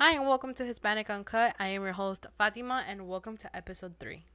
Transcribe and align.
Hi, 0.00 0.12
and 0.12 0.28
welcome 0.28 0.54
to 0.54 0.64
Hispanic 0.64 1.10
Uncut. 1.10 1.56
I 1.58 1.66
am 1.74 1.82
your 1.82 1.94
host, 1.94 2.24
Fatima, 2.38 2.84
and 2.86 3.08
welcome 3.08 3.36
to 3.38 3.56
episode 3.56 3.94
three. 3.98 4.26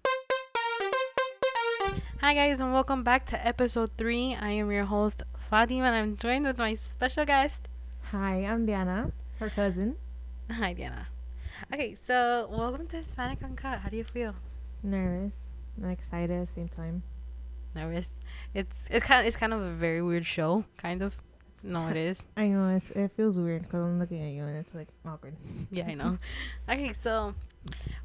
Hi, 2.19 2.33
guys, 2.33 2.59
and 2.59 2.73
welcome 2.73 3.01
back 3.01 3.25
to 3.27 3.47
episode 3.47 3.91
three. 3.97 4.35
I 4.35 4.49
am 4.49 4.69
your 4.71 4.83
host, 4.83 5.23
Fatima, 5.49 5.85
and 5.85 5.95
I'm 5.95 6.17
joined 6.17 6.43
with 6.43 6.57
my 6.57 6.75
special 6.75 7.23
guest. 7.23 7.69
Hi, 8.11 8.43
I'm 8.43 8.65
Diana, 8.65 9.13
her 9.39 9.49
cousin. 9.49 9.95
Hi, 10.51 10.73
Diana. 10.73 11.07
Okay, 11.73 11.95
so 11.95 12.49
welcome 12.51 12.85
to 12.87 12.97
Hispanic 12.97 13.41
Uncut. 13.41 13.79
How 13.79 13.87
do 13.87 13.95
you 13.95 14.03
feel? 14.03 14.35
Nervous 14.83 15.35
and 15.81 15.89
excited 15.89 16.29
at 16.29 16.45
the 16.45 16.51
same 16.51 16.67
time. 16.67 17.03
Nervous. 17.73 18.15
It's 18.53 18.75
it's 18.89 19.05
kind 19.05 19.21
of, 19.21 19.27
it's 19.27 19.37
kind 19.37 19.53
of 19.53 19.61
a 19.61 19.71
very 19.71 20.01
weird 20.01 20.25
show, 20.25 20.65
kind 20.75 21.01
of. 21.01 21.21
No, 21.63 21.87
it 21.87 21.95
is. 21.95 22.21
I 22.37 22.47
know 22.47 22.75
it's, 22.75 22.91
it 22.91 23.11
feels 23.15 23.37
weird 23.37 23.63
because 23.63 23.85
I'm 23.85 23.97
looking 23.97 24.21
at 24.21 24.31
you 24.33 24.43
and 24.43 24.57
it's 24.57 24.75
like 24.75 24.89
awkward. 25.05 25.35
Yeah, 25.71 25.87
I 25.87 25.93
know. 25.93 26.17
okay, 26.69 26.91
so 26.91 27.35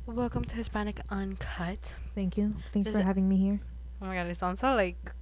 welcome 0.07 0.45
to 0.45 0.55
Hispanic 0.55 1.01
Uncut. 1.11 1.95
Thank 2.15 2.37
you. 2.37 2.55
Thanks 2.73 2.87
Does 2.87 2.97
for 2.97 3.03
having 3.03 3.29
me 3.29 3.37
here. 3.37 3.61
Oh 4.01 4.07
my 4.07 4.15
god, 4.15 4.29
it 4.29 4.37
sounds 4.37 4.61
so 4.61 4.75
like 4.75 5.13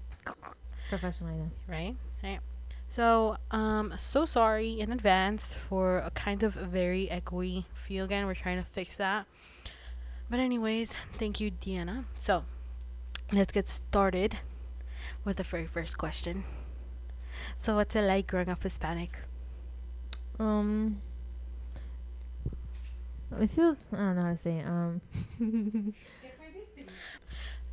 Professional, 0.91 1.35
know. 1.35 1.51
right? 1.67 1.97
Right. 2.23 2.41
So, 2.89 3.39
um, 3.51 3.95
so 3.99 4.25
sorry 4.25 4.79
in 4.81 4.93
advance 4.93 5.55
for 5.55 5.99
a 5.99 6.11
kind 6.11 6.43
of 6.43 6.55
very 6.55 7.09
echoey 7.11 7.65
feel 7.75 8.05
again. 8.05 8.27
We're 8.27 8.35
trying 8.35 8.59
to 8.59 8.69
fix 8.69 8.97
that. 8.97 9.27
But 10.31 10.41
anyways, 10.41 10.95
thank 11.19 11.41
you, 11.41 11.51
Deanna. 11.51 12.05
So, 12.21 12.45
let's 13.33 13.53
get 13.53 13.69
started 13.69 14.39
with 15.25 15.39
the 15.39 15.43
very 15.43 15.67
first 15.67 15.99
question. 15.99 16.45
So, 17.61 17.75
what's 17.75 17.97
it 17.97 18.03
like 18.03 18.27
growing 18.27 18.49
up 18.49 18.63
Hispanic? 18.63 19.19
Um, 20.39 21.01
it 23.41 23.51
feels. 23.51 23.89
I 23.93 23.97
don't 23.97 24.17
know 24.17 24.23
how 24.23 24.31
to 24.31 24.37
say. 24.37 24.59
It. 24.59 24.67
Um, 24.67 25.01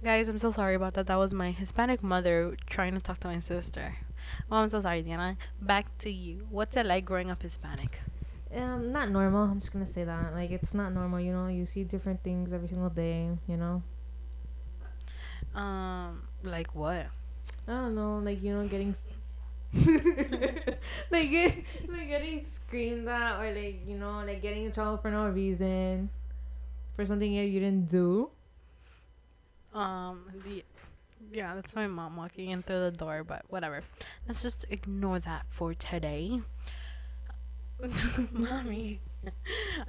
Guys, 0.04 0.28
I'm 0.28 0.40
so 0.40 0.52
sorry 0.52 0.76
about 0.76 0.96
that. 0.96 1.08
That 1.08 1.16
was 1.16 1.34
my 1.34 1.52
Hispanic 1.52 2.04
mother 2.04 2.58
trying 2.70 2.94
to 2.94 3.00
talk 3.00 3.20
to 3.22 3.28
my 3.28 3.40
sister. 3.40 3.98
Well, 4.50 4.62
I'm 4.62 4.70
so 4.70 4.82
sorry, 4.82 5.02
Diana. 5.02 5.38
Back 5.62 5.98
to 6.00 6.12
you. 6.12 6.48
What's 6.50 6.76
it 6.76 6.86
like 6.86 7.06
growing 7.06 7.32
up 7.32 7.42
Hispanic? 7.42 8.02
um, 8.56 8.92
not 8.92 9.10
normal. 9.10 9.44
I'm 9.44 9.60
just 9.60 9.72
gonna 9.72 9.86
say 9.86 10.04
that. 10.04 10.34
Like, 10.34 10.52
it's 10.52 10.74
not 10.74 10.94
normal. 10.94 11.20
You 11.20 11.34
know, 11.34 11.48
you 11.48 11.66
see 11.66 11.84
different 11.84 12.24
things 12.24 12.52
every 12.52 12.68
single 12.68 12.90
day. 12.90 13.30
You 13.48 13.58
know. 13.58 13.84
Um, 15.56 16.24
like 16.44 16.74
what? 16.74 17.08
I 17.68 17.72
don't 17.72 17.96
know, 17.96 18.18
like 18.20 18.42
you 18.42 18.54
know, 18.54 18.68
getting 18.68 18.96
like 21.12 21.30
get, 21.30 21.66
like 21.90 22.08
getting 22.08 22.46
screamed 22.46 23.08
at, 23.08 23.40
or 23.40 23.54
like 23.54 23.82
you 23.88 23.98
know, 23.98 24.24
like 24.26 24.42
getting 24.42 24.66
in 24.66 24.72
trouble 24.72 24.98
for 24.98 25.10
no 25.10 25.30
reason, 25.30 26.10
for 26.96 27.06
something 27.06 27.36
that 27.36 27.46
you 27.46 27.60
didn't 27.60 27.90
do. 27.90 28.30
Um, 29.74 30.26
the 30.46 30.64
yeah, 31.32 31.56
that's 31.56 31.74
my 31.76 31.88
mom 31.88 32.18
walking 32.18 32.52
in 32.52 32.62
through 32.62 32.80
the 32.80 32.92
door, 32.92 33.24
but 33.24 33.44
whatever. 33.50 33.82
Let's 34.28 34.42
just 34.42 34.66
ignore 34.70 35.20
that 35.20 35.46
for 35.50 35.74
today. 35.74 36.42
Mommy. 38.32 39.00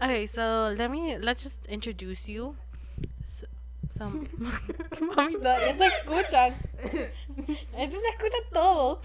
okay, 0.02 0.27
so 0.27 0.74
let 0.77 0.90
me 0.90 1.18
let's 1.18 1.42
just 1.42 1.66
introduce 1.66 2.28
you. 2.28 2.56
So, 3.24 3.46
some 3.90 4.27
Mami, 5.16 5.42
no, 5.42 5.50
ya 5.58 5.72
te 5.77 5.84
escuchan. 5.84 6.55
Esto 7.77 7.96
se 8.00 8.08
escucha 8.08 8.40
todo. 8.52 9.00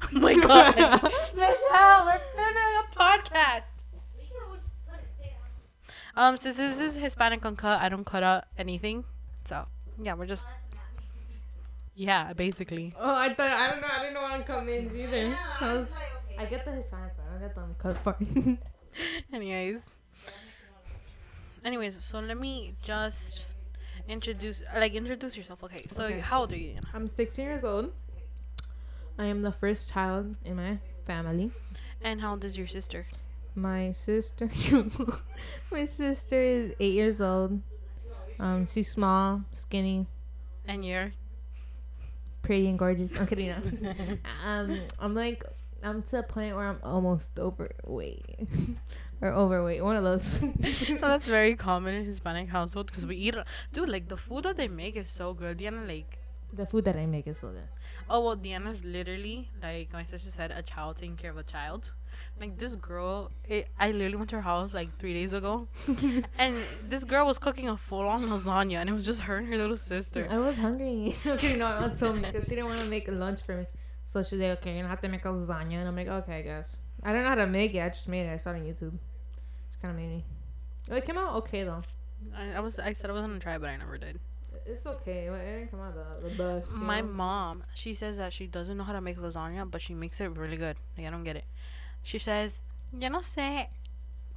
Oh 0.14 0.18
my 0.18 0.34
god. 0.34 0.74
Michelle, 1.34 2.04
we're 2.06 2.20
filming 2.34 2.74
a 2.78 2.84
podcast. 2.96 3.62
Um, 6.16 6.36
since 6.36 6.56
this 6.56 6.78
is 6.78 6.96
Hispanic 6.96 7.44
Uncut, 7.44 7.80
I 7.80 7.88
don't 7.88 8.04
cut 8.04 8.22
out 8.22 8.44
anything. 8.56 9.04
So, 9.48 9.66
yeah, 10.02 10.14
we're 10.14 10.26
just. 10.26 10.46
Yeah, 11.94 12.32
basically. 12.32 12.92
Oh, 12.98 13.14
I 13.14 13.28
thought 13.34 13.50
I 13.50 13.70
don't 13.70 13.80
know. 13.80 13.88
I 13.90 13.98
didn't 14.00 14.14
know 14.14 14.22
what 14.22 14.46
come 14.46 14.68
in 14.68 14.96
either. 14.96 15.36
I 15.60 15.76
was. 15.76 15.86
I 16.38 16.44
get 16.46 16.64
the 16.64 16.72
Hispanic 16.72 17.16
part. 17.16 17.28
I 17.36 17.38
get 17.40 17.54
the 17.54 17.62
cut 17.78 18.04
part. 18.04 18.22
Anyways. 19.32 19.82
Anyways, 21.64 22.02
so 22.04 22.20
let 22.20 22.38
me 22.38 22.74
just 22.82 23.46
introduce, 24.08 24.62
like, 24.76 24.94
introduce 24.94 25.36
yourself. 25.36 25.62
Okay, 25.64 25.84
so 25.90 26.04
Okay. 26.04 26.20
how 26.20 26.40
old 26.40 26.52
are 26.52 26.56
you? 26.56 26.76
I'm 26.94 27.06
16 27.08 27.44
years 27.44 27.64
old. 27.64 27.92
I 29.18 29.26
am 29.26 29.42
the 29.42 29.52
first 29.52 29.90
child 29.90 30.36
in 30.44 30.56
my 30.56 30.78
family. 31.06 31.50
And 32.00 32.20
how 32.20 32.32
old 32.32 32.44
is 32.44 32.56
your 32.56 32.66
sister? 32.66 33.06
My 33.54 33.90
sister, 33.90 34.48
my 35.72 35.84
sister 35.86 36.40
is 36.40 36.74
eight 36.78 36.94
years 36.94 37.20
old. 37.20 37.60
Um, 38.38 38.66
she's 38.66 38.88
small, 38.88 39.42
skinny, 39.52 40.06
And 40.66 40.84
you're? 40.84 41.12
pretty, 42.42 42.68
and 42.68 42.78
gorgeous. 42.78 43.18
I'm 43.18 43.26
kidding. 43.26 43.48
No. 43.48 44.18
um, 44.44 44.78
I'm 45.00 45.14
like, 45.14 45.44
I'm 45.82 46.02
to 46.04 46.20
a 46.20 46.22
point 46.22 46.54
where 46.54 46.66
I'm 46.66 46.78
almost 46.82 47.38
overweight 47.38 48.24
or 49.20 49.28
overweight. 49.30 49.82
One 49.84 49.96
of 49.96 50.04
those. 50.04 50.40
That's 51.00 51.26
very 51.26 51.56
common 51.56 51.94
in 51.94 52.04
Hispanic 52.04 52.48
household 52.48 52.86
because 52.86 53.04
we 53.04 53.16
eat. 53.16 53.34
Dude, 53.72 53.88
like, 53.88 54.08
the 54.08 54.16
food 54.16 54.44
that 54.44 54.56
they 54.56 54.68
make 54.68 54.96
is 54.96 55.10
so 55.10 55.34
good. 55.34 55.58
Diana, 55.58 55.84
like, 55.84 56.17
the 56.52 56.66
food 56.66 56.84
that 56.84 56.96
I 56.96 57.06
make 57.06 57.26
is 57.26 57.38
so 57.38 57.48
good. 57.48 57.68
Oh 58.08 58.24
well, 58.24 58.36
Deanna's 58.36 58.84
literally 58.84 59.50
like 59.62 59.92
my 59.92 60.04
sister 60.04 60.30
said, 60.30 60.50
a 60.50 60.62
child 60.62 60.96
taking 60.96 61.16
care 61.16 61.30
of 61.30 61.36
a 61.36 61.42
child. 61.42 61.92
Like 62.40 62.58
this 62.58 62.74
girl, 62.74 63.30
it, 63.44 63.68
I 63.78 63.90
literally 63.90 64.16
went 64.16 64.30
to 64.30 64.36
her 64.36 64.42
house 64.42 64.74
like 64.74 64.96
three 64.98 65.14
days 65.14 65.32
ago, 65.32 65.68
and 66.38 66.56
this 66.88 67.04
girl 67.04 67.26
was 67.26 67.38
cooking 67.38 67.68
a 67.68 67.76
full-on 67.76 68.24
lasagna, 68.24 68.76
and 68.76 68.88
it 68.88 68.92
was 68.92 69.06
just 69.06 69.22
her 69.22 69.36
and 69.36 69.46
her 69.48 69.56
little 69.56 69.76
sister. 69.76 70.26
I 70.30 70.38
was 70.38 70.56
hungry. 70.56 71.14
okay, 71.26 71.56
no, 71.56 71.66
aunt 71.66 71.98
told 71.98 72.16
me 72.16 72.22
because 72.22 72.44
she 72.48 72.50
didn't 72.50 72.66
want 72.66 72.80
to 72.80 72.86
make 72.86 73.08
lunch 73.08 73.42
for 73.42 73.56
me. 73.56 73.66
So 74.06 74.22
she's 74.22 74.38
like, 74.38 74.58
okay, 74.58 74.72
you're 74.72 74.80
gonna 74.80 74.88
have 74.88 75.02
to 75.02 75.08
make 75.08 75.24
a 75.24 75.28
lasagna. 75.28 75.74
And 75.74 75.88
I'm 75.88 75.96
like, 75.96 76.08
okay, 76.08 76.38
I 76.38 76.42
guess. 76.42 76.78
I 77.02 77.12
don't 77.12 77.22
know 77.22 77.28
how 77.28 77.34
to 77.36 77.46
make 77.46 77.74
it. 77.74 77.80
I 77.80 77.88
just 77.88 78.08
made 78.08 78.26
it. 78.26 78.32
I 78.32 78.38
saw 78.38 78.50
it 78.50 78.54
on 78.54 78.62
YouTube. 78.62 78.98
It's 79.68 79.76
kind 79.80 79.94
of 79.94 80.00
made 80.00 80.08
me. 80.08 80.24
It 80.90 81.04
came 81.04 81.18
out 81.18 81.36
okay 81.36 81.64
though. 81.64 81.82
I, 82.34 82.54
I 82.54 82.60
was, 82.60 82.78
I 82.78 82.94
said 82.94 83.10
I 83.10 83.12
was 83.12 83.20
gonna 83.20 83.38
try, 83.38 83.58
but 83.58 83.68
I 83.68 83.76
never 83.76 83.98
did. 83.98 84.18
It's 84.70 84.84
okay. 84.84 85.28
but 85.30 85.40
It 85.40 85.46
didn't 85.46 85.70
come 85.70 85.80
out 85.80 85.94
the, 85.94 86.28
the 86.28 86.34
best. 86.36 86.72
My 86.72 87.00
know? 87.00 87.06
mom, 87.06 87.64
she 87.74 87.94
says 87.94 88.18
that 88.18 88.32
she 88.32 88.46
doesn't 88.46 88.76
know 88.76 88.84
how 88.84 88.92
to 88.92 89.00
make 89.00 89.16
lasagna, 89.16 89.68
but 89.70 89.80
she 89.80 89.94
makes 89.94 90.20
it 90.20 90.26
really 90.36 90.56
good. 90.58 90.76
Like 90.96 91.06
I 91.06 91.10
don't 91.10 91.24
get 91.24 91.36
it. 91.36 91.44
She 92.02 92.18
says, 92.18 92.60
"Yo 92.92 93.08
no 93.08 93.20
sé 93.20 93.68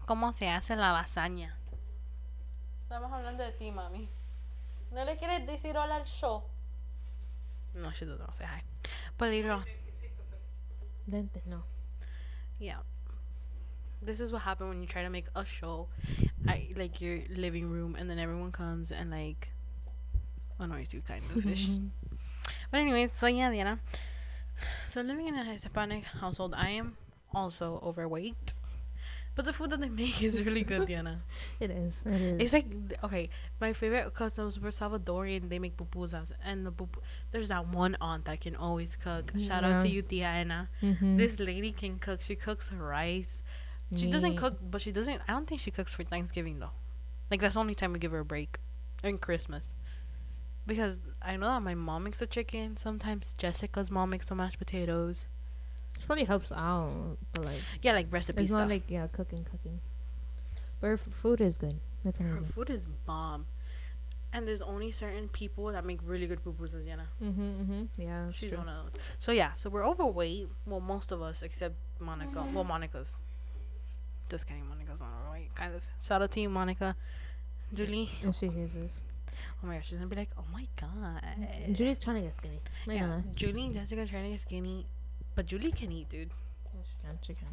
cómo 0.07 0.33
se 0.33 0.47
hace 0.47 0.75
la 0.77 0.93
lasaña." 0.93 1.49
Estamos 2.83 3.11
hablando 3.11 3.43
de 3.43 3.51
ti, 3.51 3.71
mami. 3.71 4.07
¿No 4.93 5.03
le 5.05 5.15
quieres 5.17 5.45
decir 5.47 5.75
hola 5.75 5.95
al 5.97 6.05
show? 6.05 6.43
No, 7.75 7.91
she 7.91 8.05
doesn't 8.05 8.19
want 8.19 8.31
to 8.31 8.37
say 8.37 8.45
hi. 8.45 8.63
But 9.17 9.29
later 9.29 9.51
on, 9.51 9.65
Dente, 11.09 11.41
no. 11.45 11.63
yeah. 12.59 12.77
This 14.01 14.19
is 14.19 14.31
what 14.31 14.41
happened 14.41 14.69
when 14.69 14.81
you 14.81 14.87
try 14.87 15.03
to 15.03 15.09
make 15.09 15.27
a 15.35 15.45
show 15.45 15.87
at 16.47 16.59
like 16.75 17.01
your 17.01 17.19
living 17.29 17.69
room, 17.69 17.95
and 17.97 18.09
then 18.09 18.17
everyone 18.19 18.51
comes 18.51 18.91
and 18.91 19.11
like 19.11 19.53
annoys 20.61 20.93
you, 20.93 21.01
kind 21.01 21.23
of 21.35 21.45
ish. 21.45 21.67
But 22.71 22.79
anyways, 22.79 23.13
so 23.13 23.27
yeah, 23.27 23.49
Diana. 23.49 23.79
So 24.87 25.01
living 25.01 25.27
in 25.27 25.35
a 25.35 25.43
Hispanic 25.43 26.03
household, 26.05 26.53
I 26.55 26.69
am 26.71 26.97
also 27.33 27.79
overweight. 27.83 28.53
But 29.33 29.45
the 29.45 29.53
food 29.53 29.69
that 29.69 29.79
they 29.79 29.87
make 29.87 30.21
is 30.21 30.41
really 30.43 30.63
good, 30.63 30.87
Diana. 30.87 31.21
It 31.59 31.71
is. 31.71 32.03
It 32.05 32.21
is. 32.21 32.41
It's 32.41 32.53
like 32.53 32.65
okay, 33.03 33.29
my 33.61 33.71
favorite 33.73 34.13
those 34.35 34.59
were 34.59 34.71
Salvadorian. 34.71 35.47
They 35.49 35.57
make 35.57 35.77
pupusas, 35.77 36.31
and 36.43 36.65
the 36.65 36.71
pupu- 36.71 37.01
there's 37.31 37.47
that 37.47 37.67
one 37.69 37.95
aunt 38.01 38.25
that 38.25 38.41
can 38.41 38.55
always 38.57 38.97
cook. 38.97 39.31
Shout 39.39 39.63
out 39.63 39.79
to 39.83 39.87
you, 39.87 40.01
Tia 40.01 40.27
Ana. 40.27 40.69
Mhm. 40.81 41.17
This 41.17 41.39
lady 41.39 41.71
can 41.71 41.97
cook. 41.97 42.21
She 42.21 42.35
cooks 42.35 42.71
rice. 42.73 43.41
She 43.95 44.07
doesn't 44.11 44.35
cook, 44.37 44.59
but 44.71 44.81
she 44.81 44.91
doesn't. 44.91 45.21
I 45.27 45.31
don't 45.33 45.47
think 45.47 45.61
she 45.61 45.71
cooks 45.71 45.93
for 45.93 46.03
Thanksgiving 46.03 46.59
though. 46.59 46.71
Like 47.29 47.39
that's 47.39 47.53
the 47.55 47.61
only 47.61 47.75
time 47.75 47.93
we 47.93 47.99
give 47.99 48.11
her 48.11 48.19
a 48.19 48.25
break, 48.25 48.59
and 49.03 49.19
Christmas. 49.21 49.73
Because 50.71 50.99
I 51.21 51.35
know 51.35 51.47
that 51.47 51.61
my 51.61 51.75
mom 51.75 52.05
makes 52.05 52.19
the 52.19 52.25
chicken. 52.27 52.77
Sometimes 52.77 53.33
Jessica's 53.37 53.91
mom 53.91 54.09
makes 54.11 54.27
the 54.27 54.35
mashed 54.35 54.57
potatoes. 54.57 55.25
She 55.99 56.05
probably 56.05 56.23
helps 56.23 56.49
out, 56.51 57.17
but 57.33 57.43
like 57.43 57.59
Yeah, 57.81 57.91
like 57.91 58.07
recipe 58.09 58.43
it's 58.43 58.51
stuff. 58.51 58.61
not 58.61 58.69
like 58.69 58.83
yeah, 58.87 59.07
cooking, 59.07 59.43
cooking. 59.43 59.81
But 60.79 60.87
her 60.87 60.93
f- 60.93 61.01
food 61.01 61.41
is 61.41 61.57
good. 61.57 61.77
That's 62.05 62.19
amazing. 62.21 62.37
her 62.45 62.51
food 62.53 62.69
is 62.69 62.85
bomb. 63.05 63.47
And 64.31 64.47
there's 64.47 64.61
only 64.61 64.91
certain 64.93 65.27
people 65.27 65.65
that 65.73 65.83
make 65.83 65.99
really 66.05 66.25
good 66.25 66.41
pupusas, 66.41 66.85
Yana. 66.87 67.07
Mhm. 67.21 67.35
Mhm. 67.67 67.87
Yeah. 67.97 68.31
She's 68.31 68.51
true. 68.51 68.59
one 68.59 68.69
of 68.69 68.85
those. 68.93 69.01
So 69.19 69.33
yeah, 69.33 69.53
so 69.55 69.69
we're 69.69 69.85
overweight. 69.85 70.47
Well, 70.65 70.79
most 70.79 71.11
of 71.11 71.21
us 71.21 71.41
except 71.41 71.75
Monica. 71.99 72.41
Well, 72.53 72.63
Monica's. 72.63 73.17
Just 74.29 74.47
kidding. 74.47 74.65
Monica's 74.69 75.01
not 75.01 75.09
overweight. 75.21 75.53
Kind 75.53 75.75
of. 75.75 75.83
Shout 76.01 76.21
out 76.21 76.31
to 76.31 76.39
you, 76.39 76.49
Monica. 76.49 76.95
Julie. 77.73 78.09
And 78.23 78.33
she 78.33 78.47
hears 78.47 78.73
this. 78.73 79.01
Oh 79.63 79.67
my 79.67 79.75
gosh, 79.75 79.87
she's 79.89 79.97
gonna 79.97 80.09
be 80.09 80.15
like, 80.15 80.29
oh 80.37 80.45
my 80.51 80.67
god. 80.79 81.21
Julie's 81.73 81.97
trying 81.99 82.17
to 82.17 82.21
get 82.23 82.35
skinny. 82.35 82.59
I 82.87 82.89
know 82.89 82.93
Yeah, 82.95 83.07
that. 83.07 83.35
Julie 83.35 83.65
and 83.65 83.73
Jessica 83.73 84.05
trying 84.07 84.23
to 84.25 84.29
get 84.31 84.41
skinny, 84.41 84.85
but 85.35 85.45
Julie 85.45 85.71
can 85.71 85.91
eat, 85.91 86.09
dude. 86.09 86.31
Yeah, 86.73 86.81
she 86.83 86.95
can. 87.05 87.19
She 87.21 87.33
can. 87.33 87.47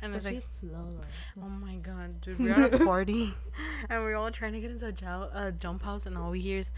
and 0.00 0.12
But 0.12 0.16
it's 0.18 0.26
like, 0.26 0.44
slow. 0.60 0.90
though. 0.90 1.42
oh 1.44 1.48
my 1.48 1.76
god, 1.76 2.20
dude, 2.20 2.38
we're 2.38 2.52
at 2.52 2.74
a 2.74 2.84
party, 2.84 3.34
and 3.90 4.02
we're 4.02 4.16
all 4.16 4.30
trying 4.30 4.52
to 4.52 4.60
get 4.60 4.70
into 4.70 4.86
a 4.86 5.30
uh, 5.34 5.50
jump 5.52 5.82
house, 5.82 6.06
and 6.06 6.16
all 6.16 6.30
we 6.30 6.40
hear 6.40 6.58
is, 6.60 6.70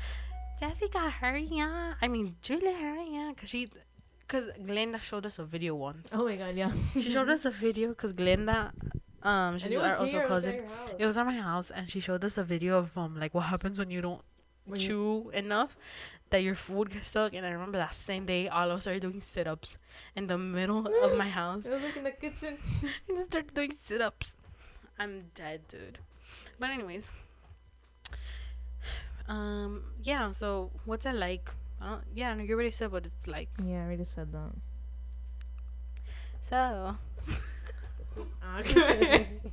Jessica, 0.58 1.10
hurry 1.10 1.48
up! 1.60 1.96
I 2.02 2.08
mean, 2.08 2.37
Julie, 2.42 2.72
hurry 2.75 3.16
up! 3.19 3.37
Cause 3.37 3.48
she, 3.50 3.69
cause 4.28 4.50
Glenda 4.60 5.00
showed 5.00 5.25
us 5.26 5.38
a 5.38 5.44
video 5.44 5.75
once. 5.75 6.08
Oh 6.12 6.25
my 6.26 6.37
god, 6.37 6.54
yeah. 6.56 6.72
She 6.94 7.10
showed 7.12 7.28
us 7.28 7.44
a 7.44 7.50
video, 7.50 7.92
cause 7.94 8.12
Glenda, 8.12 8.72
um, 9.22 9.58
she's 9.58 9.72
it 9.72 9.76
our 9.76 9.82
was 9.90 9.99
also 9.99 10.06
here, 10.06 10.22
it 10.22 10.31
was 10.31 10.46
at 10.46 10.58
cousin. 10.58 10.96
It 10.99 11.06
was 11.06 11.17
at 11.19 11.26
my 11.26 11.37
house, 11.37 11.70
and 11.70 11.90
she 11.90 12.00
showed 12.00 12.25
us 12.25 12.38
a 12.38 12.44
video 12.44 12.78
of 12.78 12.96
um 12.96 13.19
like 13.19 13.34
what 13.34 13.44
happens 13.46 13.78
when 13.78 13.90
you 13.90 14.00
don't 14.00 14.22
When 14.67 14.81
you- 14.81 14.87
chew 14.87 15.31
enough 15.31 15.76
that 16.31 16.43
your 16.44 16.55
food 16.55 16.90
gets 16.93 17.08
stuck. 17.08 17.34
And 17.34 17.44
I 17.44 17.50
remember 17.50 17.76
that 17.78 17.94
same 17.94 18.25
day, 18.25 18.49
all 18.49 18.70
of 18.70 18.76
us 18.78 18.82
started 18.84 19.02
doing 19.02 19.20
sit 19.20 19.46
ups 19.46 19.76
in 20.14 20.26
the 20.28 20.38
middle 20.38 20.87
of 21.05 21.17
my 21.19 21.28
house. 21.28 21.67
It 21.67 21.72
was 21.72 21.82
like 21.82 21.96
in 21.96 22.05
the 22.05 22.12
kitchen. 22.12 22.56
I 23.08 23.12
just 23.12 23.26
started 23.26 23.52
doing 23.55 23.72
sit 23.78 24.00
ups. 24.00 24.37
I'm 24.99 25.31
dead, 25.34 25.66
dude. 25.69 25.99
But 26.58 26.70
anyways, 26.70 27.05
um, 29.28 29.82
yeah. 30.02 30.32
So 30.32 30.70
what's 30.84 31.06
it 31.06 31.14
like? 31.14 31.50
I 31.81 31.88
don't. 31.90 32.05
Yeah, 32.14 32.34
no, 32.34 32.43
you 32.44 32.55
already 32.55 32.70
said 32.70 32.93
what 32.93 33.06
it's 33.06 33.26
like. 33.26 33.49
Yeah, 33.64 33.81
I 33.82 33.84
already 33.87 34.05
said 34.05 34.32
that. 34.32 34.52
So 36.49 36.96
Okay. 38.58 39.28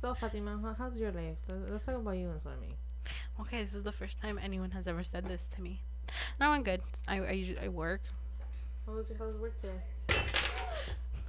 so 0.00 0.14
Fatima, 0.14 0.74
how's 0.78 0.98
your 0.98 1.12
life? 1.12 1.36
Let's, 1.48 1.70
let's 1.70 1.86
talk 1.86 1.96
about 1.96 2.16
you 2.16 2.30
instead 2.30 2.54
of 2.54 2.60
me. 2.60 2.76
okay, 3.40 3.62
this 3.62 3.74
is 3.74 3.82
the 3.82 3.92
first 3.92 4.20
time 4.20 4.38
anyone 4.42 4.70
has 4.72 4.86
ever 4.88 5.02
said 5.02 5.28
this 5.28 5.46
to 5.56 5.62
me. 5.62 5.82
No, 6.40 6.50
I'm 6.50 6.62
good. 6.62 6.80
I 7.06 7.18
I 7.20 7.30
usually 7.32 7.60
I 7.60 7.68
work. 7.68 8.02
How 8.86 8.92
was 8.94 9.08
your 9.10 9.18
how's 9.18 9.36
work 9.36 9.60
today? 9.60 9.80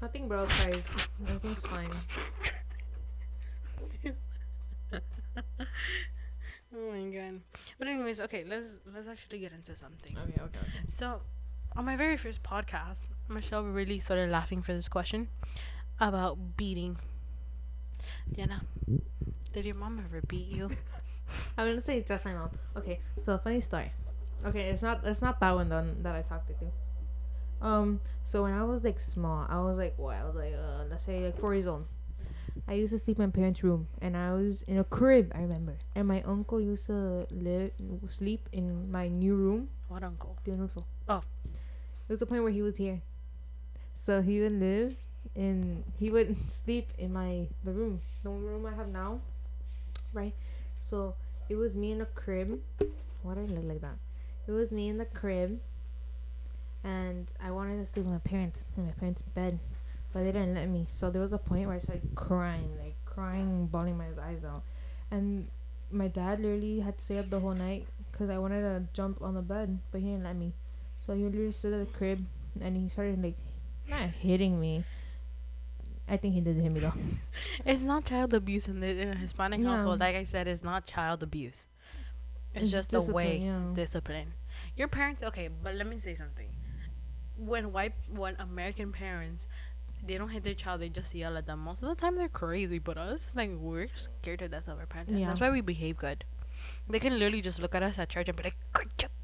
Nothing 0.01 0.27
broke, 0.27 0.50
guys. 0.50 0.88
Everything's 1.27 1.63
fine. 1.65 1.89
Oh 6.75 6.91
my 6.91 7.09
god. 7.09 7.41
But 7.77 7.88
anyways, 7.88 8.19
okay, 8.21 8.44
let's 8.47 8.67
let's 8.94 9.07
actually 9.07 9.39
get 9.39 9.51
into 9.53 9.75
something. 9.75 10.15
Okay, 10.17 10.33
okay, 10.39 10.59
okay. 10.59 10.85
So, 10.89 11.21
on 11.75 11.85
my 11.85 11.95
very 11.95 12.15
first 12.15 12.44
podcast, 12.44 13.01
Michelle 13.29 13.63
really 13.63 13.99
started 13.99 14.29
laughing 14.31 14.61
for 14.61 14.73
this 14.73 14.89
question 14.89 15.27
about 15.99 16.57
beating. 16.57 16.97
Diana, 18.31 18.61
did 19.53 19.65
your 19.65 19.75
mom 19.75 20.01
ever 20.03 20.21
beat 20.27 20.47
you? 20.47 20.69
I'm 21.57 21.67
gonna 21.67 21.81
say 21.81 22.01
just 22.01 22.25
my 22.25 22.33
mom. 22.33 22.49
Okay, 22.75 22.99
so 23.17 23.37
funny 23.37 23.61
story. 23.61 23.91
Okay, 24.45 24.69
it's 24.69 24.81
not 24.81 25.05
it's 25.05 25.21
not 25.21 25.39
that 25.41 25.53
one 25.53 25.69
though 25.69 25.85
that 26.01 26.15
I 26.15 26.21
talked 26.23 26.47
to. 26.47 27.65
Um, 27.65 27.99
so 28.23 28.43
when 28.43 28.53
I 28.53 28.63
was 28.63 28.83
like 28.83 28.99
small, 28.99 29.45
I 29.47 29.61
was 29.61 29.77
like 29.77 29.93
what? 29.97 30.15
I 30.15 30.23
was 30.25 30.35
like 30.35 30.53
uh, 30.55 30.85
let's 30.89 31.03
say 31.03 31.25
like 31.25 31.39
four 31.39 31.53
years 31.53 31.67
old. 31.67 31.85
I 32.67 32.73
used 32.73 32.93
to 32.93 32.99
sleep 32.99 33.19
in 33.19 33.25
my 33.25 33.31
parents' 33.31 33.63
room, 33.63 33.87
and 34.01 34.17
I 34.17 34.33
was 34.33 34.63
in 34.63 34.79
a 34.79 34.83
crib. 34.83 35.31
I 35.35 35.41
remember, 35.41 35.77
and 35.95 36.07
my 36.07 36.21
uncle 36.23 36.59
used 36.59 36.87
to 36.87 37.27
live 37.31 37.71
sleep 38.09 38.49
in 38.51 38.91
my 38.91 39.07
new 39.07 39.35
room. 39.35 39.69
What 39.87 40.03
uncle? 40.03 40.37
The 40.43 40.55
neutral. 40.55 40.87
Oh. 41.07 41.21
It 42.09 42.13
was 42.13 42.21
the 42.21 42.25
point 42.25 42.41
where 42.41 42.51
he 42.51 42.63
was 42.63 42.77
here, 42.77 43.01
so 44.09 44.23
he 44.23 44.41
would 44.41 44.59
live 44.59 44.95
in 45.35 45.83
he 46.00 46.09
would 46.09 46.35
sleep 46.51 46.89
in 46.97 47.13
my 47.13 47.45
the 47.63 47.71
room, 47.71 48.01
the 48.23 48.31
room 48.31 48.65
I 48.65 48.73
have 48.73 48.88
now, 48.88 49.19
right? 50.13 50.33
So 50.79 51.13
it 51.47 51.56
was 51.57 51.75
me 51.75 51.91
in 51.91 52.01
a 52.01 52.07
crib. 52.07 52.59
Why 53.21 53.35
do 53.35 53.41
I 53.41 53.44
look 53.44 53.65
like 53.65 53.81
that? 53.81 54.00
It 54.47 54.51
was 54.51 54.71
me 54.71 54.89
in 54.89 54.97
the 54.97 55.06
crib, 55.06 55.59
and 56.83 57.31
I 57.39 57.51
wanted 57.51 57.77
to 57.81 57.85
sleep 57.85 58.06
with 58.06 58.13
my 58.13 58.19
parents 58.31 58.65
in 58.75 58.88
my 58.88 58.94
parents' 58.94 59.21
bed, 59.21 59.59
but 60.12 60.21
they 60.21 60.31
didn't 60.31 60.55
let 60.55 60.69
me. 60.69 60.88
So 60.89 61.12
there 61.12 61.21
was 61.21 61.31
a 61.31 61.38
point 61.38 61.67
where 61.67 61.75
I 61.75 61.79
started 61.79 62.09
crying, 62.15 62.71
like 62.83 62.95
crying, 63.05 63.67
bawling 63.67 63.95
my 63.95 64.07
eyes 64.25 64.44
out, 64.44 64.63
and 65.12 65.50
my 65.91 66.07
dad 66.07 66.39
literally 66.39 66.79
had 66.79 66.97
to 66.97 67.05
stay 67.05 67.19
up 67.19 67.29
the 67.29 67.39
whole 67.39 67.53
night 67.53 67.85
because 68.12 68.31
I 68.31 68.39
wanted 68.39 68.62
to 68.62 68.88
jump 68.91 69.21
on 69.21 69.35
the 69.35 69.44
bed, 69.44 69.77
but 69.91 70.01
he 70.01 70.07
didn't 70.07 70.23
let 70.23 70.35
me. 70.35 70.53
So 71.00 71.13
he 71.13 71.25
literally 71.25 71.51
stood 71.51 71.73
at 71.73 71.85
the 71.85 71.94
crib, 71.95 72.25
and 72.59 72.75
he 72.75 72.89
started 72.89 73.21
like 73.21 73.38
not 73.89 74.09
hitting 74.09 74.59
me. 74.59 74.83
I 76.07 76.18
think 76.18 76.33
he 76.33 76.41
did 76.41 76.56
hit 76.57 76.71
me 76.71 76.80
though. 76.80 76.94
It's 77.65 77.83
not 77.83 78.06
child 78.06 78.33
abuse 78.33 78.68
in 78.68 78.80
the 78.80 78.88
in 78.89 79.09
a 79.09 79.15
Hispanic 79.15 79.59
Yeah. 79.62 79.75
household. 79.77 80.00
Like 80.00 80.15
I 80.15 80.24
said, 80.24 80.47
it's 80.47 80.63
not 80.63 80.86
child 80.86 81.21
abuse. 81.24 81.68
It's, 82.53 82.63
It's 82.63 82.71
just 82.71 82.94
a 82.94 83.01
way 83.01 83.38
yeah. 83.45 83.62
discipline. 83.74 84.33
Your 84.75 84.88
parents, 84.88 85.21
okay, 85.24 85.50
but 85.63 85.75
let 85.75 85.86
me 85.88 86.00
say 86.00 86.15
something. 86.15 86.50
When 87.38 87.71
white, 87.71 87.94
when 88.09 88.36
American 88.39 88.91
parents, 88.91 89.45
they 90.06 90.18
don't 90.18 90.30
hit 90.30 90.44
their 90.44 90.56
child, 90.56 90.81
they 90.81 90.89
just 90.89 91.13
yell 91.13 91.38
at 91.38 91.45
them. 91.45 91.59
Most 91.59 91.83
of 91.83 91.89
the 91.89 91.95
time, 91.95 92.15
they're 92.15 92.27
crazy. 92.27 92.80
But 92.80 92.97
us, 92.97 93.31
like, 93.36 93.51
we're 93.56 93.88
scared 93.95 94.39
to 94.39 94.47
death 94.50 94.68
of 94.68 94.80
our 94.80 94.86
parents. 94.88 95.12
Yeah. 95.13 95.27
That's 95.27 95.39
why 95.39 95.50
we 95.51 95.62
behave 95.62 95.97
good. 95.97 96.25
They 96.89 97.00
can 97.00 97.13
literally 97.19 97.41
just 97.41 97.62
look 97.62 97.75
at 97.75 97.83
us 97.83 98.00
at 98.00 98.09
church 98.09 98.27
and 98.27 98.36
be 98.38 98.44
like, 98.44 98.57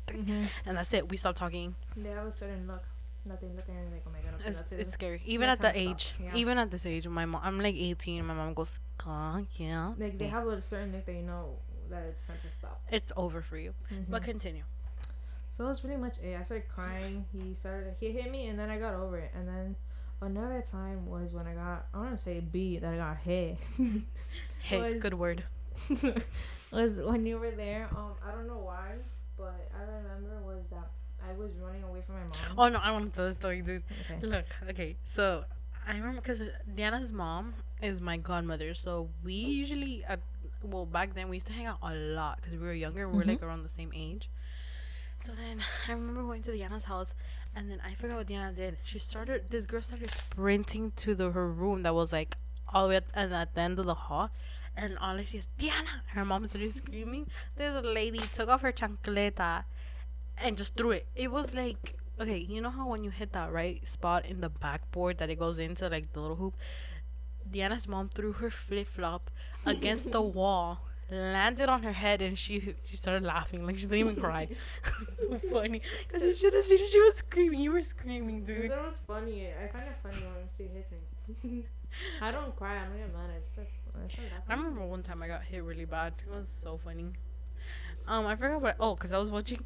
Mm-hmm. 0.07 0.45
and 0.65 0.77
that's 0.77 0.93
it. 0.93 1.09
We 1.09 1.17
stop 1.17 1.35
talking. 1.35 1.75
They 1.97 2.09
have 2.09 2.27
a 2.27 2.31
certain 2.31 2.67
look. 2.67 2.83
Nothing 3.27 3.55
looking 3.55 3.75
at 3.75 3.83
me 3.85 3.89
like, 3.93 4.03
oh 4.07 4.11
my 4.11 4.19
god, 4.19 4.39
okay, 4.39 4.49
It's, 4.49 4.71
it's 4.71 4.91
scary. 4.93 5.21
Even 5.25 5.49
at 5.49 5.59
the 5.59 5.75
age. 5.77 6.13
Yeah. 6.21 6.35
even 6.35 6.57
at 6.59 6.69
this 6.69 6.85
age, 6.85 7.07
my 7.07 7.25
mom, 7.25 7.41
I'm 7.43 7.59
like 7.59 7.75
18, 7.75 8.23
my 8.25 8.33
mom 8.35 8.53
goes, 8.53 8.79
"God, 8.97 9.47
yeah." 9.55 9.93
Like 9.97 10.17
they 10.19 10.27
have 10.27 10.45
a 10.47 10.61
certain 10.61 10.91
that 10.91 11.07
you 11.07 11.23
know 11.23 11.57
that 11.89 12.03
it's 12.03 12.25
time 12.27 12.37
to 12.45 12.51
stop. 12.51 12.81
It's 12.91 13.11
over 13.17 13.41
for 13.41 13.57
you. 13.57 13.73
But 14.09 14.21
Mhm. 14.21 14.25
continue. 14.25 14.63
So 15.51 15.65
that's 15.65 15.79
pretty 15.79 15.97
much 15.97 16.19
it. 16.19 16.37
I 16.39 16.43
started 16.43 16.67
crying. 16.67 17.25
He 17.31 17.53
started. 17.55 17.95
He 17.99 18.11
hit 18.11 18.29
me, 18.29 18.47
and 18.49 18.59
then 18.59 18.69
I 18.69 18.77
got 18.77 18.93
over 18.93 19.17
it. 19.17 19.31
And 19.33 19.47
then 19.47 19.75
another 20.21 20.61
time 20.61 21.05
was 21.07 21.33
when 21.33 21.47
I 21.47 21.53
got. 21.53 21.87
I 21.93 21.97
want 21.99 22.15
to 22.17 22.21
say 22.21 22.41
beat 22.41 22.81
that 22.81 22.93
I 22.93 22.97
got 22.97 23.17
hit. 23.17 23.57
Hey, 24.59 24.81
Was- 24.81 24.95
good 24.95 25.13
word. 25.13 25.43
was 26.71 26.97
when 26.97 27.25
you 27.25 27.37
were 27.37 27.51
there. 27.51 27.87
Um, 27.95 28.13
I 28.27 28.31
don't 28.31 28.47
know 28.47 28.57
why, 28.57 28.93
but 29.37 29.69
I 29.77 29.81
remember 29.83 30.41
was 30.43 30.63
that 30.71 30.89
I 31.27 31.33
was 31.33 31.51
running 31.61 31.83
away 31.83 32.01
from 32.05 32.15
my 32.15 32.21
mom. 32.21 32.31
Oh 32.57 32.69
no, 32.69 32.79
I 32.79 32.91
want 32.91 33.11
to 33.11 33.15
tell 33.15 33.25
the 33.27 33.33
story, 33.33 33.61
dude. 33.61 33.83
Okay. 34.11 34.27
Look, 34.27 34.45
okay, 34.69 34.95
so 35.05 35.45
I 35.87 35.95
remember 35.95 36.21
because 36.21 36.41
Diana's 36.75 37.11
mom 37.11 37.55
is 37.81 38.01
my 38.01 38.17
godmother, 38.17 38.73
so 38.73 39.09
we 39.23 39.33
usually, 39.33 40.03
uh, 40.07 40.17
well, 40.63 40.85
back 40.85 41.13
then 41.15 41.29
we 41.29 41.37
used 41.37 41.47
to 41.47 41.53
hang 41.53 41.65
out 41.65 41.79
a 41.81 41.93
lot 41.93 42.39
because 42.41 42.57
we 42.57 42.65
were 42.65 42.73
younger. 42.73 43.03
And 43.03 43.11
We 43.11 43.19
were 43.19 43.25
like 43.25 43.43
around 43.43 43.63
the 43.63 43.69
same 43.69 43.91
age. 43.95 44.29
So 45.17 45.31
then 45.31 45.63
I 45.87 45.93
remember 45.93 46.21
going 46.23 46.43
to 46.43 46.51
Diana's 46.51 46.85
house, 46.85 47.13
and 47.55 47.71
then 47.71 47.79
I 47.85 47.95
forgot 47.95 48.17
what 48.17 48.27
Diana 48.27 48.51
did. 48.53 48.77
She 48.83 48.99
started. 48.99 49.49
This 49.49 49.65
girl 49.65 49.81
started 49.81 50.11
sprinting 50.11 50.91
to 50.97 51.15
the 51.15 51.31
her 51.31 51.47
room 51.47 51.83
that 51.83 51.95
was 51.95 52.13
like 52.13 52.37
all 52.73 52.83
the 52.83 52.89
way 52.89 52.95
at, 52.97 53.05
and 53.13 53.33
at 53.33 53.53
the 53.55 53.61
end 53.61 53.79
of 53.79 53.85
the 53.85 53.95
hall. 53.95 54.29
And 54.77 54.97
all 54.97 55.15
I 55.17 55.23
see 55.23 55.37
is 55.37 55.47
Diana. 55.57 56.03
Her 56.07 56.25
mom 56.25 56.47
started 56.49 56.73
screaming. 56.73 57.27
This 57.55 57.81
lady 57.81 58.19
took 58.33 58.49
off 58.49 58.61
her 58.61 58.73
chancleta 58.73 59.63
and 60.37 60.57
just 60.57 60.75
threw 60.75 60.91
it. 60.91 61.07
It 61.15 61.31
was 61.31 61.53
like 61.53 61.97
okay, 62.19 62.37
you 62.37 62.61
know 62.61 62.69
how 62.69 62.87
when 62.87 63.03
you 63.03 63.09
hit 63.09 63.33
that 63.33 63.51
right 63.51 63.87
spot 63.87 64.25
in 64.25 64.41
the 64.41 64.49
backboard 64.49 65.17
that 65.17 65.29
it 65.29 65.39
goes 65.39 65.59
into 65.59 65.89
like 65.89 66.13
the 66.13 66.19
little 66.19 66.37
hoop. 66.37 66.55
Diana's 67.49 67.87
mom 67.87 68.09
threw 68.09 68.33
her 68.33 68.49
flip 68.49 68.87
flop 68.87 69.29
against 69.65 70.11
the 70.11 70.21
wall, 70.21 70.79
landed 71.11 71.69
on 71.69 71.83
her 71.83 71.91
head, 71.91 72.21
and 72.21 72.37
she 72.37 72.75
she 72.83 72.95
started 72.95 73.23
laughing 73.23 73.65
like 73.65 73.77
she 73.77 73.83
didn't 73.83 73.99
even 73.99 74.15
cry. 74.15 74.47
so 74.83 75.39
funny 75.51 75.81
because 76.07 76.23
you 76.23 76.33
should 76.35 76.53
have 76.53 76.65
seen 76.65 76.79
her. 76.79 76.87
She 76.89 76.99
was 76.99 77.15
screaming. 77.15 77.59
You 77.59 77.71
were 77.71 77.83
screaming, 77.83 78.43
dude. 78.43 78.71
That 78.71 78.85
was 78.85 79.01
funny. 79.05 79.47
I 79.49 79.67
find 79.67 79.87
it 79.87 79.97
funny 80.01 80.25
when 80.25 80.49
she 80.57 80.63
hits 80.73 80.91
me. 81.43 81.65
I 82.21 82.31
don't 82.31 82.55
cry. 82.55 82.77
I 82.81 82.85
don't 82.85 82.97
get 82.97 83.13
mad. 83.13 83.29
I 83.35 83.39
just 83.39 83.57
I 83.57 84.53
I 84.53 84.55
remember 84.55 84.85
one 84.85 85.03
time 85.03 85.21
I 85.21 85.27
got 85.27 85.43
hit 85.43 85.63
really 85.63 85.85
bad. 85.85 86.13
It 86.27 86.35
was 86.35 86.49
so 86.49 86.77
funny. 86.77 87.13
Um, 88.07 88.27
I 88.27 88.35
forgot 88.35 88.61
what. 88.61 88.75
Oh, 88.79 88.95
cause 88.95 89.13
I 89.13 89.17
was 89.17 89.31
watching. 89.31 89.63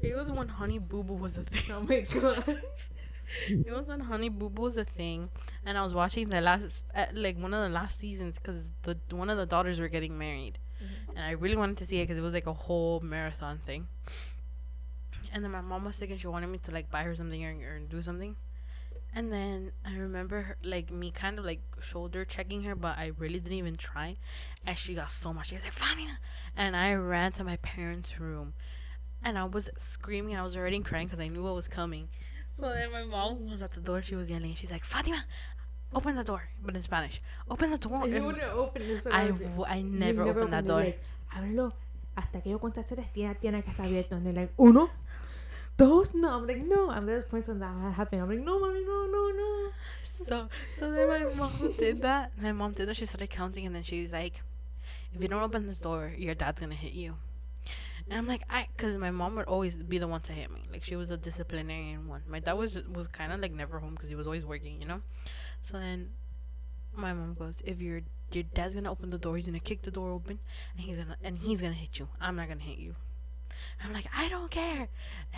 It 0.00 0.16
was 0.16 0.30
when 0.32 0.48
Honey 0.48 0.78
Boo 0.78 1.02
Boo 1.04 1.14
was 1.14 1.38
a 1.38 1.44
thing. 1.44 1.62
Oh 1.74 1.80
my 1.82 2.00
god. 2.00 2.62
It 3.48 3.70
was 3.70 3.86
when 3.86 4.00
Honey 4.00 4.28
Boo 4.28 4.50
Boo 4.50 4.62
was 4.62 4.76
a 4.76 4.84
thing, 4.84 5.30
and 5.64 5.78
I 5.78 5.84
was 5.84 5.94
watching 5.94 6.30
the 6.30 6.40
last, 6.40 6.84
uh, 6.96 7.06
like 7.14 7.38
one 7.38 7.54
of 7.54 7.62
the 7.62 7.68
last 7.68 7.96
seasons, 8.00 8.40
cause 8.40 8.70
the 8.82 8.96
one 9.14 9.30
of 9.30 9.36
the 9.38 9.46
daughters 9.46 9.78
were 9.78 9.86
getting 9.86 10.18
married, 10.18 10.58
Mhm. 10.82 11.10
and 11.14 11.24
I 11.24 11.30
really 11.30 11.56
wanted 11.56 11.76
to 11.78 11.86
see 11.86 11.98
it, 12.00 12.06
cause 12.08 12.16
it 12.16 12.22
was 12.22 12.34
like 12.34 12.48
a 12.48 12.52
whole 12.52 12.98
marathon 12.98 13.58
thing. 13.64 13.86
And 15.32 15.44
then 15.44 15.52
my 15.52 15.60
mom 15.60 15.84
was 15.84 15.94
sick, 15.96 16.10
and 16.10 16.20
she 16.20 16.26
wanted 16.26 16.48
me 16.48 16.58
to 16.58 16.72
like 16.72 16.90
buy 16.90 17.04
her 17.04 17.14
something 17.14 17.44
or, 17.44 17.50
or 17.74 17.78
do 17.78 18.02
something. 18.02 18.34
And 19.14 19.32
then 19.32 19.72
I 19.84 19.96
remember 19.96 20.42
her, 20.42 20.56
like 20.64 20.90
me 20.90 21.12
kind 21.12 21.38
of 21.38 21.44
like 21.44 21.60
shoulder 21.80 22.24
checking 22.24 22.62
her, 22.64 22.74
but 22.74 22.98
I 22.98 23.12
really 23.16 23.38
didn't 23.38 23.58
even 23.58 23.76
try. 23.76 24.16
And 24.66 24.76
she 24.76 24.94
got 24.94 25.10
so 25.10 25.32
much. 25.32 25.48
She 25.48 25.54
was 25.54 25.64
like, 25.64 25.74
Fania. 25.74 26.16
And 26.56 26.76
I 26.76 26.94
ran 26.94 27.32
to 27.32 27.44
my 27.44 27.56
parents' 27.56 28.20
room. 28.20 28.52
And 29.22 29.38
I 29.38 29.44
was 29.44 29.68
screaming. 29.76 30.36
I 30.36 30.42
was 30.42 30.56
already 30.56 30.78
crying 30.80 31.06
because 31.06 31.20
I 31.20 31.28
knew 31.28 31.42
what 31.42 31.54
was 31.54 31.68
coming. 31.68 32.08
So 32.58 32.68
then 32.68 32.92
my 32.92 33.04
mom 33.04 33.50
was 33.50 33.62
at 33.62 33.72
the 33.72 33.80
door. 33.80 34.02
She 34.02 34.14
was 34.14 34.30
yelling. 34.30 34.54
She's 34.54 34.70
like, 34.70 34.84
Fatima, 34.84 35.24
open 35.94 36.14
the 36.14 36.24
door. 36.24 36.48
But 36.62 36.76
in 36.76 36.82
Spanish, 36.82 37.22
open 37.50 37.70
the 37.70 37.78
door. 37.78 38.06
You 38.06 38.22
wouldn't 38.24 38.42
open 38.52 38.82
it. 38.82 39.06
I, 39.10 39.28
w- 39.28 39.64
I 39.66 39.82
never 39.82 40.22
opened 40.24 40.52
that 40.52 40.66
door. 40.66 40.80
Like, 40.80 41.00
Ábrelo. 41.34 41.72
Hasta 42.16 42.40
que 42.40 42.50
yo 42.50 42.58
tres, 42.58 42.86
tiene, 43.14 43.34
tiene 43.36 43.62
que 43.62 43.70
estar 43.70 43.86
abierto. 43.86 44.12
And 44.16 44.26
they're 44.26 44.32
like, 44.34 44.52
uno, 44.58 44.90
those 45.80 46.12
no. 46.14 46.30
I'm 46.36 46.46
like 46.46 46.58
no. 46.58 46.90
I'm 46.90 47.06
there's 47.06 47.24
points 47.24 47.48
on 47.48 47.58
that 47.60 47.94
happening. 47.94 48.20
I'm 48.20 48.28
like 48.28 48.40
no, 48.40 48.60
mommy, 48.60 48.84
no, 48.84 49.06
no, 49.06 49.30
no. 49.30 49.70
So 50.02 50.48
so 50.76 50.92
then 50.92 51.08
my 51.08 51.34
mom 51.34 51.74
did 51.78 52.02
that. 52.02 52.32
My 52.40 52.52
mom 52.52 52.72
did 52.72 52.86
that. 52.88 52.96
She 52.96 53.06
started 53.06 53.30
counting, 53.30 53.66
and 53.66 53.74
then 53.74 53.82
she's 53.82 54.12
like, 54.12 54.42
"If 55.14 55.22
you 55.22 55.28
don't 55.28 55.42
open 55.42 55.66
this 55.66 55.78
door, 55.78 56.12
your 56.16 56.34
dad's 56.34 56.60
gonna 56.60 56.74
hit 56.74 56.92
you." 56.92 57.16
And 58.08 58.18
I'm 58.18 58.26
like, 58.26 58.42
I, 58.50 58.66
cause 58.76 58.96
my 58.96 59.10
mom 59.10 59.36
would 59.36 59.46
always 59.46 59.76
be 59.76 59.98
the 59.98 60.08
one 60.08 60.20
to 60.22 60.32
hit 60.32 60.50
me. 60.50 60.64
Like 60.72 60.82
she 60.84 60.96
was 60.96 61.10
a 61.10 61.16
disciplinarian 61.16 62.08
one. 62.08 62.22
My 62.28 62.40
dad 62.40 62.54
was 62.54 62.76
was 62.92 63.08
kind 63.08 63.32
of 63.32 63.40
like 63.40 63.52
never 63.52 63.78
home 63.78 63.94
because 63.94 64.08
he 64.10 64.14
was 64.14 64.26
always 64.26 64.44
working, 64.44 64.80
you 64.80 64.86
know. 64.86 65.00
So 65.62 65.78
then, 65.78 66.10
my 66.94 67.12
mom 67.14 67.34
goes, 67.34 67.62
"If 67.64 67.80
your 67.80 68.02
your 68.32 68.44
dad's 68.44 68.74
gonna 68.74 68.92
open 68.92 69.08
the 69.10 69.18
door, 69.18 69.36
he's 69.36 69.46
gonna 69.46 69.60
kick 69.60 69.82
the 69.82 69.90
door 69.90 70.10
open, 70.10 70.40
and 70.72 70.84
he's 70.84 70.98
gonna 70.98 71.16
and 71.24 71.38
he's 71.38 71.62
gonna 71.62 71.80
hit 71.84 71.98
you. 71.98 72.08
I'm 72.20 72.36
not 72.36 72.48
gonna 72.48 72.60
hit 72.60 72.78
you." 72.78 72.96
I'm 73.82 73.92
like, 73.92 74.06
I 74.16 74.28
don't 74.28 74.50
care. 74.50 74.88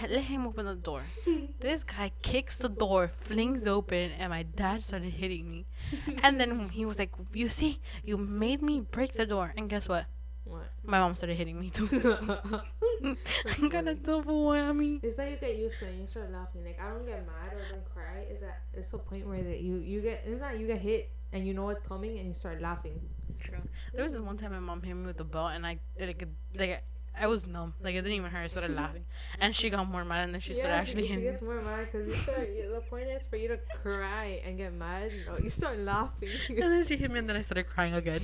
Let 0.00 0.24
him 0.24 0.46
open 0.46 0.66
the 0.66 0.74
door. 0.74 1.02
this 1.60 1.84
guy 1.84 2.12
kicks 2.22 2.56
the 2.56 2.68
door, 2.68 3.08
flings 3.08 3.66
open, 3.66 4.12
and 4.18 4.30
my 4.30 4.42
dad 4.42 4.82
started 4.82 5.12
hitting 5.12 5.50
me. 5.50 5.66
and 6.22 6.40
then 6.40 6.68
he 6.70 6.84
was 6.84 6.98
like, 6.98 7.10
You 7.32 7.48
see, 7.48 7.80
you 8.04 8.16
made 8.16 8.62
me 8.62 8.80
break 8.80 9.12
the 9.12 9.26
door. 9.26 9.52
And 9.56 9.68
guess 9.68 9.88
what? 9.88 10.06
What? 10.44 10.70
My 10.84 10.98
mom 10.98 11.14
started 11.14 11.36
hitting 11.36 11.60
me 11.60 11.70
too. 11.70 11.86
I 13.04 13.68
got 13.68 13.86
a 13.86 13.94
double 13.94 14.46
whammy. 14.46 14.98
It's 15.02 15.16
that 15.16 15.30
you 15.30 15.36
get 15.36 15.56
used 15.56 15.78
to 15.78 15.86
it 15.86 15.90
and 15.90 16.00
you 16.00 16.06
start 16.06 16.32
laughing. 16.32 16.64
Like 16.64 16.80
I 16.80 16.88
don't 16.90 17.06
get 17.06 17.24
mad 17.26 17.54
or 17.54 17.62
don't 17.70 17.84
cry. 17.94 18.26
Is 18.28 18.40
that 18.40 18.62
it's 18.74 18.92
a 18.92 18.98
point 18.98 19.26
where 19.26 19.42
that 19.42 19.60
you 19.60 19.76
you 19.76 20.00
get 20.00 20.24
it's 20.26 20.40
not 20.40 20.58
you 20.58 20.66
get 20.66 20.80
hit 20.80 21.10
and 21.32 21.46
you 21.46 21.54
know 21.54 21.64
what's 21.64 21.86
coming 21.86 22.18
and 22.18 22.26
you 22.26 22.34
start 22.34 22.60
laughing. 22.60 23.00
True. 23.40 23.58
There 23.94 24.02
was 24.02 24.14
this 24.14 24.22
one 24.22 24.36
time 24.36 24.52
my 24.52 24.58
mom 24.58 24.82
hit 24.82 24.94
me 24.94 25.06
with 25.06 25.20
a 25.20 25.24
belt, 25.24 25.52
and 25.54 25.66
I 25.66 25.78
like 25.98 26.26
like 26.56 26.84
I 27.20 27.26
was 27.26 27.46
numb. 27.46 27.74
Like 27.82 27.94
it 27.94 28.02
didn't 28.02 28.16
even 28.16 28.30
hurt. 28.30 28.44
I 28.44 28.48
started 28.48 28.74
laughing, 28.74 29.04
and 29.40 29.54
she 29.54 29.68
got 29.70 29.88
more 29.88 30.04
mad, 30.04 30.24
and 30.24 30.32
then 30.34 30.40
she 30.40 30.54
started 30.54 30.74
actually 30.74 31.02
she, 31.02 31.08
she 31.08 31.12
hitting. 31.14 31.24
me. 31.26 31.30
gets 31.30 31.42
more 31.42 31.60
mad 31.62 31.86
because 31.92 32.08
you 32.08 32.14
start. 32.16 32.48
the 32.74 32.80
point 32.88 33.08
is 33.08 33.26
for 33.26 33.36
you 33.36 33.48
to 33.48 33.58
cry 33.82 34.40
and 34.46 34.56
get 34.56 34.72
mad. 34.72 35.12
No, 35.26 35.38
you 35.38 35.50
start 35.50 35.78
laughing. 35.78 36.30
And 36.48 36.58
then 36.72 36.84
she 36.84 36.96
hit 36.96 37.10
me, 37.10 37.18
and 37.18 37.28
then 37.28 37.36
I 37.36 37.42
started 37.42 37.68
crying 37.68 37.94
again. 37.94 38.22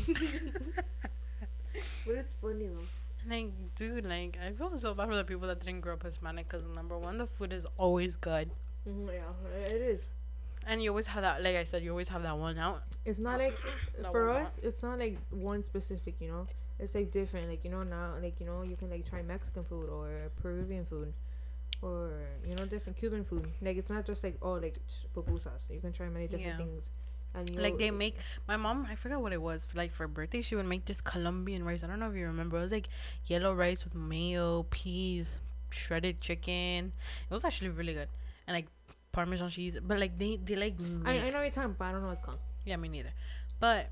but 2.07 2.15
it's 2.17 2.35
funny 2.41 2.67
though. 2.69 3.31
like, 3.31 3.53
dude, 3.77 4.05
like 4.07 4.39
I 4.45 4.53
feel 4.53 4.77
so 4.79 4.95
bad 4.95 5.09
for 5.09 5.17
the 5.17 5.25
people 5.25 5.47
that 5.49 5.61
didn't 5.61 5.81
grow 5.83 5.95
up 5.95 6.03
Hispanic, 6.03 6.49
because 6.49 6.65
number 6.75 6.99
one, 6.99 7.19
the 7.19 7.27
food 7.27 7.53
is 7.53 7.67
always 7.77 8.17
good, 8.17 8.51
Mm-hmm, 8.89 9.09
yeah, 9.09 9.67
it 9.67 9.73
is. 9.83 10.01
and 10.67 10.83
you 10.83 10.91
always 10.91 11.09
have 11.09 11.23
that. 11.23 11.43
Like 11.43 11.57
I 11.57 11.65
said, 11.65 11.83
you 11.83 11.91
always 11.91 12.09
have 12.09 12.23
that 12.23 12.39
one 12.39 12.57
out. 12.59 12.83
It's 13.05 13.19
not 13.19 13.39
like 13.39 13.55
for 14.11 14.31
us. 14.31 14.59
It's 14.63 14.83
not 14.83 14.99
like 14.99 15.19
one 15.31 15.63
specific. 15.63 16.21
You 16.21 16.29
know, 16.29 16.47
it's 16.79 16.95
like 16.95 17.11
different. 17.11 17.49
Like 17.49 17.65
you 17.65 17.71
know 17.71 17.83
now, 17.83 18.15
like 18.23 18.41
you 18.41 18.47
know, 18.47 18.63
you 18.63 18.77
can 18.77 18.91
like 18.91 19.09
try 19.09 19.23
Mexican 19.23 19.65
food 19.65 19.89
or 19.89 20.31
Peruvian 20.43 20.85
food, 20.85 21.13
or 21.83 22.13
you 22.49 22.55
know, 22.57 22.65
different 22.67 22.99
Cuban 22.99 23.25
food. 23.25 23.47
Like 23.63 23.77
it's 23.77 23.91
not 23.91 24.05
just 24.07 24.23
like 24.25 24.37
oh 24.43 24.53
like 24.55 24.77
pupusas. 25.15 25.71
You 25.71 25.81
can 25.81 25.93
try 25.93 26.09
many 26.09 26.27
different 26.27 26.47
Yeah. 26.47 26.57
things. 26.57 26.91
And 27.35 27.49
you 27.51 27.61
Like 27.61 27.77
they 27.79 27.91
make 27.91 28.17
my 28.47 28.57
mom. 28.57 28.87
I 28.91 28.95
forgot 28.95 29.21
what 29.21 29.33
it 29.33 29.43
was. 29.43 29.67
Like 29.75 29.93
for 29.93 30.09
birthday, 30.09 30.41
she 30.43 30.57
would 30.57 30.67
make 30.67 30.87
this 30.87 31.01
Colombian 31.01 31.63
rice. 31.65 31.85
I 31.85 31.87
don't 31.87 31.99
know 32.01 32.09
if 32.11 32.17
you 32.17 32.27
remember. 32.27 32.57
It 32.57 32.63
was 32.63 32.73
like 32.73 32.89
yellow 33.27 33.53
rice 33.55 33.85
with 33.85 33.95
mayo, 33.95 34.65
peas, 34.71 35.29
shredded 35.71 36.21
chicken. 36.21 36.93
It 37.31 37.35
was 37.35 37.45
actually 37.45 37.69
really 37.69 37.93
good, 37.93 38.09
and 38.47 38.55
like 38.57 38.67
Parmesan 39.13 39.51
cheese. 39.51 39.79
But 39.83 39.99
like 40.01 40.19
they 40.19 40.37
they 40.37 40.57
like 40.57 40.77
I, 40.81 40.83
make, 40.83 41.23
I 41.25 41.29
know 41.29 41.35
what 41.35 41.43
you're 41.43 41.51
talking, 41.51 41.77
but 41.79 41.85
I 41.85 41.93
don't 41.93 42.03
know 42.03 42.09
what's 42.09 42.25
called. 42.25 42.39
yeah 42.65 42.77
me 42.77 42.89
neither. 42.89 43.13
But 43.61 43.91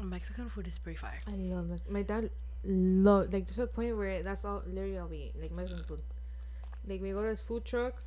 Mexican 0.00 0.48
food 0.48 0.68
is 0.68 0.78
pretty 0.78 0.98
fire. 0.98 1.20
I 1.26 1.32
love 1.32 1.68
Mex- 1.68 1.82
my 1.88 2.02
dad. 2.02 2.30
Love 2.64 3.32
like 3.32 3.46
to 3.46 3.54
the 3.54 3.66
point 3.66 3.96
where 3.96 4.22
that's 4.22 4.44
all 4.44 4.62
literally 4.66 4.98
all 4.98 5.06
we 5.06 5.16
eat 5.16 5.40
like 5.40 5.52
Mexican 5.52 5.84
food. 5.84 6.02
Like 6.86 7.00
we 7.00 7.10
go 7.12 7.22
to 7.22 7.28
his 7.28 7.42
food 7.42 7.64
truck, 7.64 8.02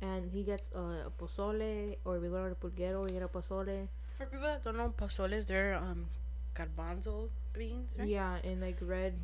and 0.00 0.30
he 0.30 0.42
gets 0.44 0.70
uh, 0.74 1.06
a 1.06 1.12
pozole, 1.18 1.96
or 2.04 2.18
we 2.18 2.28
go 2.28 2.48
to 2.48 2.50
the 2.50 2.56
pulguero, 2.56 3.04
we 3.04 3.10
get 3.12 3.22
a 3.22 3.28
pozole. 3.28 3.88
For 4.18 4.26
people 4.26 4.46
that 4.46 4.64
don't 4.64 4.76
know, 4.76 4.92
pozoles 4.96 5.46
they're 5.46 5.74
um 5.76 6.06
garbanzo 6.54 7.28
beans, 7.52 7.96
right? 7.98 8.08
Yeah, 8.08 8.36
and 8.44 8.60
like 8.60 8.78
red 8.80 9.14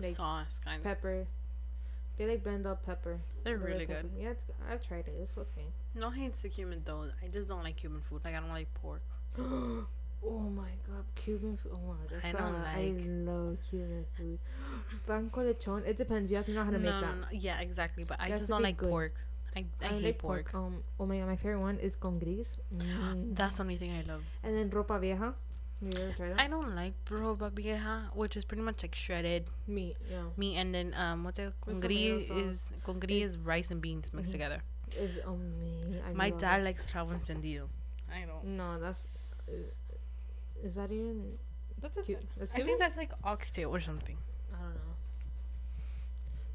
like 0.00 0.14
Sauce 0.14 0.60
kind 0.64 0.78
of. 0.78 0.84
pepper. 0.84 1.26
They 2.18 2.26
like 2.26 2.44
blend 2.44 2.66
up 2.66 2.84
pepper. 2.84 3.20
They're 3.44 3.56
with 3.56 3.66
really 3.66 3.86
good. 3.86 4.10
Yeah, 4.18 4.30
it's, 4.30 4.44
I've 4.70 4.86
tried 4.86 5.08
it. 5.08 5.14
It's 5.20 5.38
okay. 5.38 5.66
No 5.94 6.10
hates 6.10 6.42
to 6.42 6.48
Cuban 6.50 6.82
though. 6.84 7.06
I 7.24 7.28
just 7.28 7.48
don't 7.48 7.62
like 7.62 7.76
Cuban 7.76 8.00
food. 8.02 8.20
Like 8.24 8.34
I 8.34 8.40
don't 8.40 8.50
like 8.50 8.72
pork. 8.74 9.02
oh 10.24 10.40
my 10.40 10.70
god, 10.86 11.04
Cuban 11.14 11.56
food. 11.56 11.72
Oh 11.74 11.80
my 11.88 11.94
god, 12.08 12.20
I 12.24 12.32
don't 12.32 12.52
not- 12.52 12.66
I 12.66 12.94
love 13.32 13.58
Cuban 13.68 14.04
food. 14.16 14.38
Pan 15.06 15.30
con 15.30 15.44
lechon. 15.44 15.86
It 15.86 15.96
depends. 15.96 16.30
You 16.30 16.36
have 16.38 16.46
to 16.46 16.52
know 16.52 16.64
how 16.64 16.70
to 16.70 16.78
no, 16.78 16.84
make 16.90 16.94
no, 16.94 17.00
that. 17.00 17.16
no, 17.20 17.26
yeah, 17.32 17.60
exactly. 17.60 18.04
But 18.04 18.18
I 18.20 18.28
just 18.28 18.48
don't 18.48 18.62
like 18.62 18.76
good. 18.76 18.90
pork. 18.90 19.14
I, 19.54 19.66
I, 19.82 19.86
hate 19.86 20.02
like 20.04 20.18
pork. 20.18 20.54
Um. 20.54 20.82
Oh 20.98 21.06
my 21.06 21.18
god, 21.18 21.26
my 21.28 21.36
favorite 21.36 21.60
one 21.60 21.78
is 21.78 21.96
congri. 21.96 22.46
Mm. 22.74 23.34
That's 23.36 23.56
the 23.56 23.62
only 23.62 23.76
thing 23.76 23.92
I 23.92 24.02
love. 24.10 24.22
And 24.42 24.56
then 24.56 24.70
ropa 24.70 24.98
vieja. 25.00 25.34
You 25.82 25.90
ever 26.00 26.12
tried 26.16 26.30
that? 26.30 26.40
I 26.40 26.46
don't 26.48 26.74
like 26.76 26.94
ropa 27.10 27.50
vieja, 27.52 28.10
which 28.14 28.36
is 28.36 28.44
pretty 28.44 28.62
much 28.62 28.82
like 28.82 28.94
shredded 28.94 29.46
Meat. 29.66 29.96
Yeah. 30.10 30.22
meat, 30.36 30.56
and 30.56 30.72
then 30.74 30.94
um, 30.96 31.24
what's 31.24 31.38
it? 31.40 31.52
Congri 31.66 32.26
tomato 32.26 32.46
is 32.48 32.70
congri 32.86 33.20
is 33.22 33.36
rice 33.36 33.70
and 33.72 33.80
beans 33.82 34.12
mixed 34.14 34.30
Mhm. 34.30 34.34
together. 34.34 34.62
It's 34.92 35.18
amazing. 35.26 36.00
I 36.08 36.12
My 36.12 36.30
dad 36.30 36.60
it. 36.60 36.64
likes 36.64 36.86
rabo 36.94 37.12
encendido. 37.18 37.68
I 38.10 38.24
don't. 38.26 38.44
No, 38.56 38.78
that's. 38.78 39.06
Uh, 39.48 39.52
is 40.62 40.74
that 40.76 40.90
even? 40.92 41.38
That's 41.80 41.96
a 41.96 42.02
Cu- 42.02 42.14
thing. 42.14 42.28
that's 42.36 42.52
I 42.54 42.60
think 42.60 42.78
that's 42.78 42.96
like 42.96 43.12
oxtail 43.24 43.74
or 43.74 43.80
something. 43.80 44.16
I 44.52 44.62
don't 44.62 44.74
know. 44.74 44.94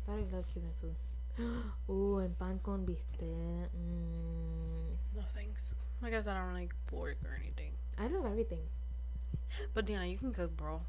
But 0.05 0.13
I 0.13 0.35
love 0.35 0.45
Cuban 0.51 0.71
food. 0.81 0.95
Ooh, 1.89 2.17
and 2.19 2.37
pan 2.39 2.59
con 2.63 2.85
bistec. 2.85 3.69
Mm. 3.75 4.95
No 5.15 5.21
thanks. 5.35 5.73
I 6.01 6.09
guess 6.09 6.27
I 6.27 6.33
don't 6.33 6.53
like 6.53 6.73
pork 6.87 7.17
or 7.25 7.35
anything. 7.41 7.71
I 7.97 8.07
don't 8.07 8.23
love 8.23 8.31
everything. 8.31 8.63
But 9.73 9.85
Diana, 9.85 10.05
you 10.05 10.17
can 10.17 10.31
cook, 10.33 10.55
bro. 10.55 10.81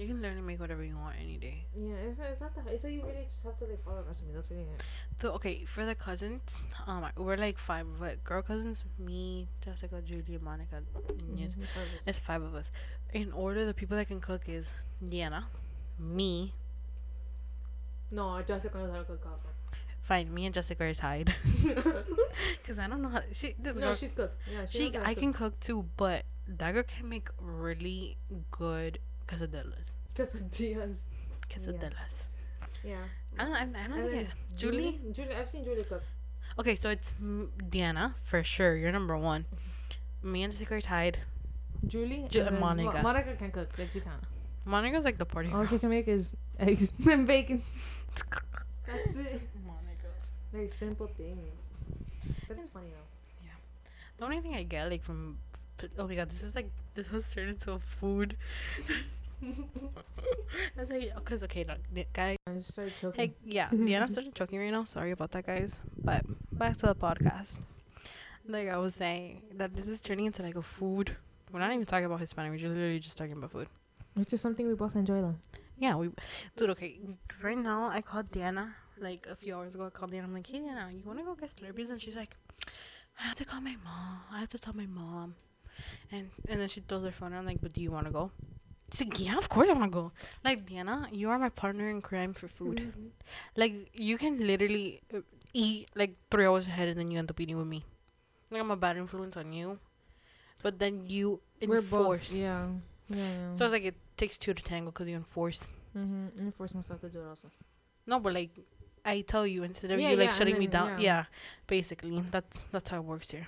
You 0.00 0.06
can 0.06 0.22
literally 0.22 0.40
make 0.42 0.58
whatever 0.60 0.82
you 0.82 0.96
want 0.96 1.16
any 1.20 1.36
day. 1.36 1.66
Yeah, 1.76 1.92
it's 2.08 2.18
not, 2.18 2.28
it's 2.30 2.40
not 2.40 2.54
that. 2.54 2.72
It's 2.72 2.84
like 2.84 2.94
you 2.94 3.02
really 3.04 3.24
just 3.24 3.42
have 3.44 3.58
to 3.58 3.64
like 3.66 3.84
follow 3.84 3.98
a 3.98 4.02
recipe. 4.02 4.30
That's 4.34 4.50
really 4.50 4.62
it. 4.62 4.82
So 5.20 5.32
okay, 5.32 5.64
for 5.66 5.84
the 5.84 5.94
cousins, 5.94 6.58
um, 6.86 7.04
we're 7.18 7.36
like 7.36 7.58
five, 7.58 7.86
but 7.98 8.24
girl 8.24 8.40
cousins, 8.42 8.84
me, 8.98 9.48
Jessica, 9.64 10.00
Julia, 10.00 10.38
Monica, 10.40 10.76
and 11.08 11.38
yes, 11.38 11.54
Mhm, 11.54 11.66
it's 12.06 12.18
five 12.20 12.40
of 12.42 12.54
us. 12.54 12.70
In 13.12 13.30
order, 13.32 13.66
the 13.66 13.74
people 13.74 13.96
that 13.98 14.06
can 14.08 14.20
cook 14.20 14.48
is 14.48 14.70
Diana, 15.06 15.46
me, 15.98 16.54
No, 18.10 18.40
Jessica 18.42 18.78
knows 18.78 18.90
how 18.90 18.98
to 18.98 19.04
cook 19.04 19.26
also. 19.30 19.46
fine, 20.02 20.32
me 20.32 20.46
and 20.46 20.54
Jessica 20.54 20.84
are 20.84 20.94
tied, 20.94 21.34
cause 22.66 22.78
I 22.78 22.88
don't 22.88 23.02
know 23.02 23.08
how. 23.10 23.22
She 23.32 23.54
this 23.58 23.74
no, 23.76 23.80
girl, 23.88 23.94
she's 23.94 24.10
good. 24.12 24.30
Yeah, 24.50 24.64
she. 24.66 24.78
she, 24.78 24.90
to 24.92 25.00
I 25.02 25.14
cook. 25.14 25.18
can 25.18 25.32
cook 25.32 25.60
too, 25.60 25.86
but 25.96 26.24
that 26.48 26.72
girl 26.72 26.82
can 26.82 27.08
make 27.08 27.28
really 27.38 28.16
good 28.50 28.98
quesadillas. 29.30 29.90
Quesadillas. 30.14 30.96
Quesadillas. 31.48 32.22
Yeah. 32.84 32.96
I 33.38 33.44
don't. 33.44 33.54
I, 33.54 33.60
I 33.60 33.64
don't 33.64 33.76
And 33.76 33.94
think 33.94 34.10
then 34.10 34.18
it, 34.26 34.56
Julie. 34.56 35.00
Julie, 35.12 35.34
I've 35.34 35.48
seen 35.48 35.64
Julie 35.64 35.84
cook. 35.84 36.02
Okay, 36.58 36.74
so 36.76 36.90
it's 36.90 37.12
M- 37.20 37.52
Diana 37.70 38.14
for 38.24 38.42
sure. 38.42 38.74
You're 38.76 38.92
number 38.92 39.16
one. 39.16 39.44
Me 40.22 40.42
and 40.42 40.52
Jessica 40.52 40.74
are 40.74 40.80
tied. 40.80 41.18
Julie. 41.86 42.26
Ju- 42.28 42.40
and 42.40 42.48
then 42.48 42.54
Mo- 42.54 42.60
Monica. 42.60 43.02
Monica 43.02 43.34
can 43.36 43.50
cook. 43.50 43.70
Like 43.78 43.90
she 43.92 44.00
can. 44.00 44.12
Monica's 44.64 45.04
like 45.04 45.16
the 45.18 45.24
party 45.24 45.48
All 45.48 45.58
girl. 45.60 45.66
she 45.66 45.78
can 45.78 45.88
make 45.90 46.08
is 46.08 46.34
eggs 46.58 46.92
and 47.10 47.26
bacon. 47.26 47.62
That's 48.86 49.16
it. 49.16 49.40
Monica. 49.64 50.10
Like 50.52 50.72
simple 50.72 51.06
things. 51.06 51.62
But 52.48 52.58
it's 52.58 52.70
funny 52.70 52.88
though. 52.88 53.06
Yeah. 53.44 53.52
The 54.18 54.24
only 54.24 54.40
thing 54.40 54.54
I 54.54 54.64
get 54.64 54.90
like 54.90 55.02
from 55.02 55.38
oh 55.98 56.06
my 56.06 56.14
god, 56.14 56.28
this 56.30 56.42
is 56.42 56.54
like 56.54 56.70
this 56.94 57.06
has 57.08 57.32
turned 57.32 57.48
into 57.50 57.72
a 57.72 57.78
food. 57.78 58.36
I 59.42 60.80
was 60.80 60.90
like, 60.90 61.24
cause 61.24 61.42
okay, 61.44 61.64
look, 61.64 61.78
the. 61.92 62.06
I 62.14 62.36
started 62.58 62.94
choking. 63.00 63.20
Hey, 63.20 63.34
yeah, 63.44 63.70
Diana 63.70 64.08
started 64.08 64.34
choking 64.34 64.58
right 64.58 64.70
now. 64.70 64.84
Sorry 64.84 65.12
about 65.12 65.30
that, 65.32 65.46
guys. 65.46 65.78
But 65.96 66.24
back 66.52 66.76
to 66.78 66.86
the 66.86 66.94
podcast. 66.94 67.58
Like 68.46 68.68
I 68.68 68.76
was 68.76 68.94
saying, 68.94 69.42
that 69.54 69.74
this 69.74 69.88
is 69.88 70.00
turning 70.00 70.26
into 70.26 70.42
like 70.42 70.56
a 70.56 70.62
food. 70.62 71.16
We're 71.52 71.60
not 71.60 71.72
even 71.72 71.86
talking 71.86 72.04
about 72.06 72.20
Hispanic. 72.20 72.52
We're 72.52 72.58
just 72.58 72.74
literally 72.74 72.98
just 72.98 73.16
talking 73.16 73.32
about 73.32 73.52
food. 73.52 73.68
Which 74.14 74.32
is 74.32 74.40
something 74.40 74.66
we 74.66 74.74
both 74.74 74.96
enjoy 74.96 75.20
though. 75.20 75.36
Yeah, 75.78 75.96
we, 75.96 76.10
dude. 76.56 76.70
Okay, 76.70 76.98
right 77.42 77.56
now 77.56 77.88
I 77.88 78.02
called 78.02 78.30
Diana 78.30 78.74
like 78.98 79.26
a 79.30 79.36
few 79.36 79.54
hours 79.54 79.74
ago. 79.74 79.86
I 79.86 79.90
called 79.90 80.10
Diana. 80.10 80.26
I'm 80.26 80.34
like, 80.34 80.46
hey 80.46 80.58
Diana, 80.58 80.90
you 80.92 81.02
wanna 81.04 81.24
go 81.24 81.34
get 81.34 81.54
Slurpees? 81.54 81.90
And 81.90 82.00
she's 82.00 82.16
like, 82.16 82.36
I 83.18 83.22
have 83.24 83.36
to 83.36 83.44
call 83.44 83.60
my 83.60 83.76
mom. 83.82 84.20
I 84.32 84.40
have 84.40 84.50
to 84.50 84.58
tell 84.58 84.74
my 84.74 84.86
mom. 84.86 85.36
And 86.12 86.30
and 86.48 86.60
then 86.60 86.68
she 86.68 86.80
throws 86.80 87.04
her 87.04 87.12
phone. 87.12 87.32
I'm 87.32 87.46
like, 87.46 87.60
but 87.62 87.72
do 87.72 87.80
you 87.80 87.90
wanna 87.90 88.10
go? 88.10 88.30
She's 88.92 89.06
like, 89.06 89.20
yeah, 89.20 89.38
of 89.38 89.48
course 89.48 89.68
I 89.68 89.72
wanna 89.72 89.88
go. 89.88 90.12
Like 90.44 90.66
Diana, 90.66 91.08
you 91.12 91.30
are 91.30 91.38
my 91.38 91.48
partner 91.48 91.88
in 91.88 92.02
crime 92.02 92.34
for 92.34 92.48
food. 92.48 92.78
Mm-hmm. 92.78 93.06
Like 93.56 93.90
you 93.94 94.18
can 94.18 94.44
literally 94.46 95.00
uh, 95.14 95.20
eat 95.52 95.88
like 95.94 96.16
three 96.30 96.46
hours 96.46 96.66
ahead, 96.66 96.88
and 96.88 96.98
then 96.98 97.10
you 97.10 97.18
end 97.18 97.30
up 97.30 97.38
eating 97.40 97.56
with 97.56 97.66
me. 97.68 97.84
Like 98.50 98.60
I'm 98.60 98.70
a 98.70 98.76
bad 98.76 98.96
influence 98.96 99.36
on 99.36 99.52
you, 99.52 99.78
but 100.62 100.78
then 100.80 101.06
you 101.06 101.40
We're 101.64 101.76
enforce. 101.76 102.30
both. 102.30 102.36
Yeah. 102.36 102.66
Yeah. 103.08 103.16
yeah. 103.16 103.54
So 103.54 103.64
it's 103.64 103.72
like 103.72 103.84
it 103.84 103.94
takes 104.16 104.36
two 104.38 104.54
to 104.54 104.62
tango 104.62 104.90
because 104.90 105.08
you 105.08 105.16
enforce. 105.16 105.68
mm-hmm. 105.96 106.38
And 106.38 106.54
force 106.54 106.74
myself 106.74 107.00
to 107.02 107.08
do 107.08 107.20
it 107.20 107.28
also. 107.28 107.48
No, 108.06 108.18
but 108.18 108.34
like 108.34 108.50
I 109.04 109.20
tell 109.20 109.46
you 109.46 109.62
instead 109.62 109.92
of 109.92 110.00
Yeah, 110.00 110.10
you 110.10 110.16
like 110.16 110.30
yeah, 110.30 110.34
shutting 110.34 110.58
me 110.58 110.66
down. 110.66 110.88
yeah. 110.98 110.98
Yeah. 111.00 111.24
basically 111.68 112.24
that's 112.30 112.60
that's 112.72 112.90
how 112.90 112.96
it 112.98 113.04
works 113.04 113.30
here. 113.30 113.46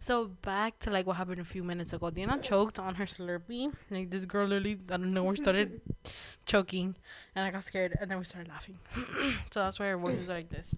So 0.00 0.26
back 0.42 0.78
to 0.80 0.90
like 0.90 1.06
what 1.06 1.16
happened 1.16 1.40
a 1.40 1.44
few 1.44 1.62
minutes 1.62 1.92
ago. 1.92 2.10
Dina 2.10 2.38
choked 2.38 2.78
on 2.78 2.96
her 2.96 3.04
Slurpee. 3.06 3.72
Like 3.90 4.10
this 4.10 4.24
girl 4.24 4.46
literally 4.46 4.78
out 4.90 5.00
of 5.00 5.06
nowhere 5.06 5.36
started 5.36 5.80
choking, 6.46 6.96
and 7.34 7.44
I 7.44 7.50
got 7.50 7.64
scared, 7.64 7.96
and 8.00 8.10
then 8.10 8.18
we 8.18 8.24
started 8.24 8.48
laughing. 8.48 8.78
so 9.50 9.60
that's 9.60 9.78
why 9.78 9.86
our 9.88 9.98
voices 9.98 10.28
are 10.30 10.34
like 10.34 10.50
this. 10.50 10.74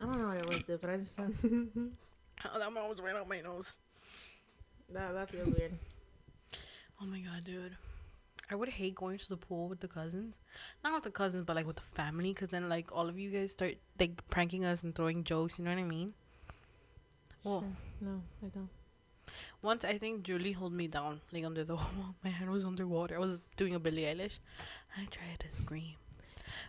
I 0.00 0.04
don't 0.04 0.20
know 0.20 0.28
what 0.28 0.36
it 0.36 0.48
was, 0.48 0.62
dude, 0.64 0.80
but 0.80 0.90
I 0.90 0.96
just 0.96 1.18
Oh, 2.44 2.58
that 2.58 2.74
one 2.74 2.88
was 2.88 3.00
right 3.00 3.14
out 3.14 3.28
my 3.28 3.40
nose. 3.40 3.76
that 4.92 5.14
that 5.14 5.30
feels 5.30 5.48
weird. 5.56 5.72
Oh 7.00 7.06
my 7.06 7.20
god, 7.20 7.44
dude. 7.44 7.76
I 8.50 8.54
would 8.54 8.68
hate 8.68 8.94
going 8.94 9.18
to 9.18 9.28
the 9.28 9.36
pool 9.36 9.68
with 9.68 9.80
the 9.80 9.88
cousins. 9.88 10.34
Not 10.84 10.92
with 10.94 11.04
the 11.04 11.10
cousins, 11.10 11.44
but 11.46 11.56
like 11.56 11.66
with 11.66 11.76
the 11.76 11.82
family, 11.94 12.34
because 12.34 12.48
then 12.48 12.68
like 12.68 12.90
all 12.92 13.08
of 13.08 13.18
you 13.18 13.30
guys 13.30 13.52
start 13.52 13.76
like 13.98 14.28
pranking 14.28 14.64
us 14.64 14.82
and 14.82 14.94
throwing 14.94 15.24
jokes. 15.24 15.58
You 15.58 15.64
know 15.64 15.70
what 15.70 15.80
I 15.80 15.84
mean? 15.84 16.12
Oh. 17.44 17.50
Well, 17.50 17.60
Sure. 17.60 18.08
No, 18.08 18.22
I 18.44 18.48
don't. 18.48 18.68
once 19.62 19.84
I 19.84 19.96
think 19.98 20.22
Julie 20.24 20.52
held 20.52 20.72
me 20.72 20.86
down, 20.88 21.20
like 21.32 21.44
under 21.44 21.64
the 21.64 21.74
wall. 21.80 22.14
My 22.24 22.30
hand 22.30 22.50
was 22.50 22.64
underwater. 22.64 23.16
I 23.16 23.18
was 23.18 23.40
doing 23.56 23.74
a 23.74 23.78
Billie 23.78 24.02
Eilish. 24.02 24.38
I 24.96 25.04
tried 25.06 25.38
to 25.40 25.52
scream, 25.56 25.94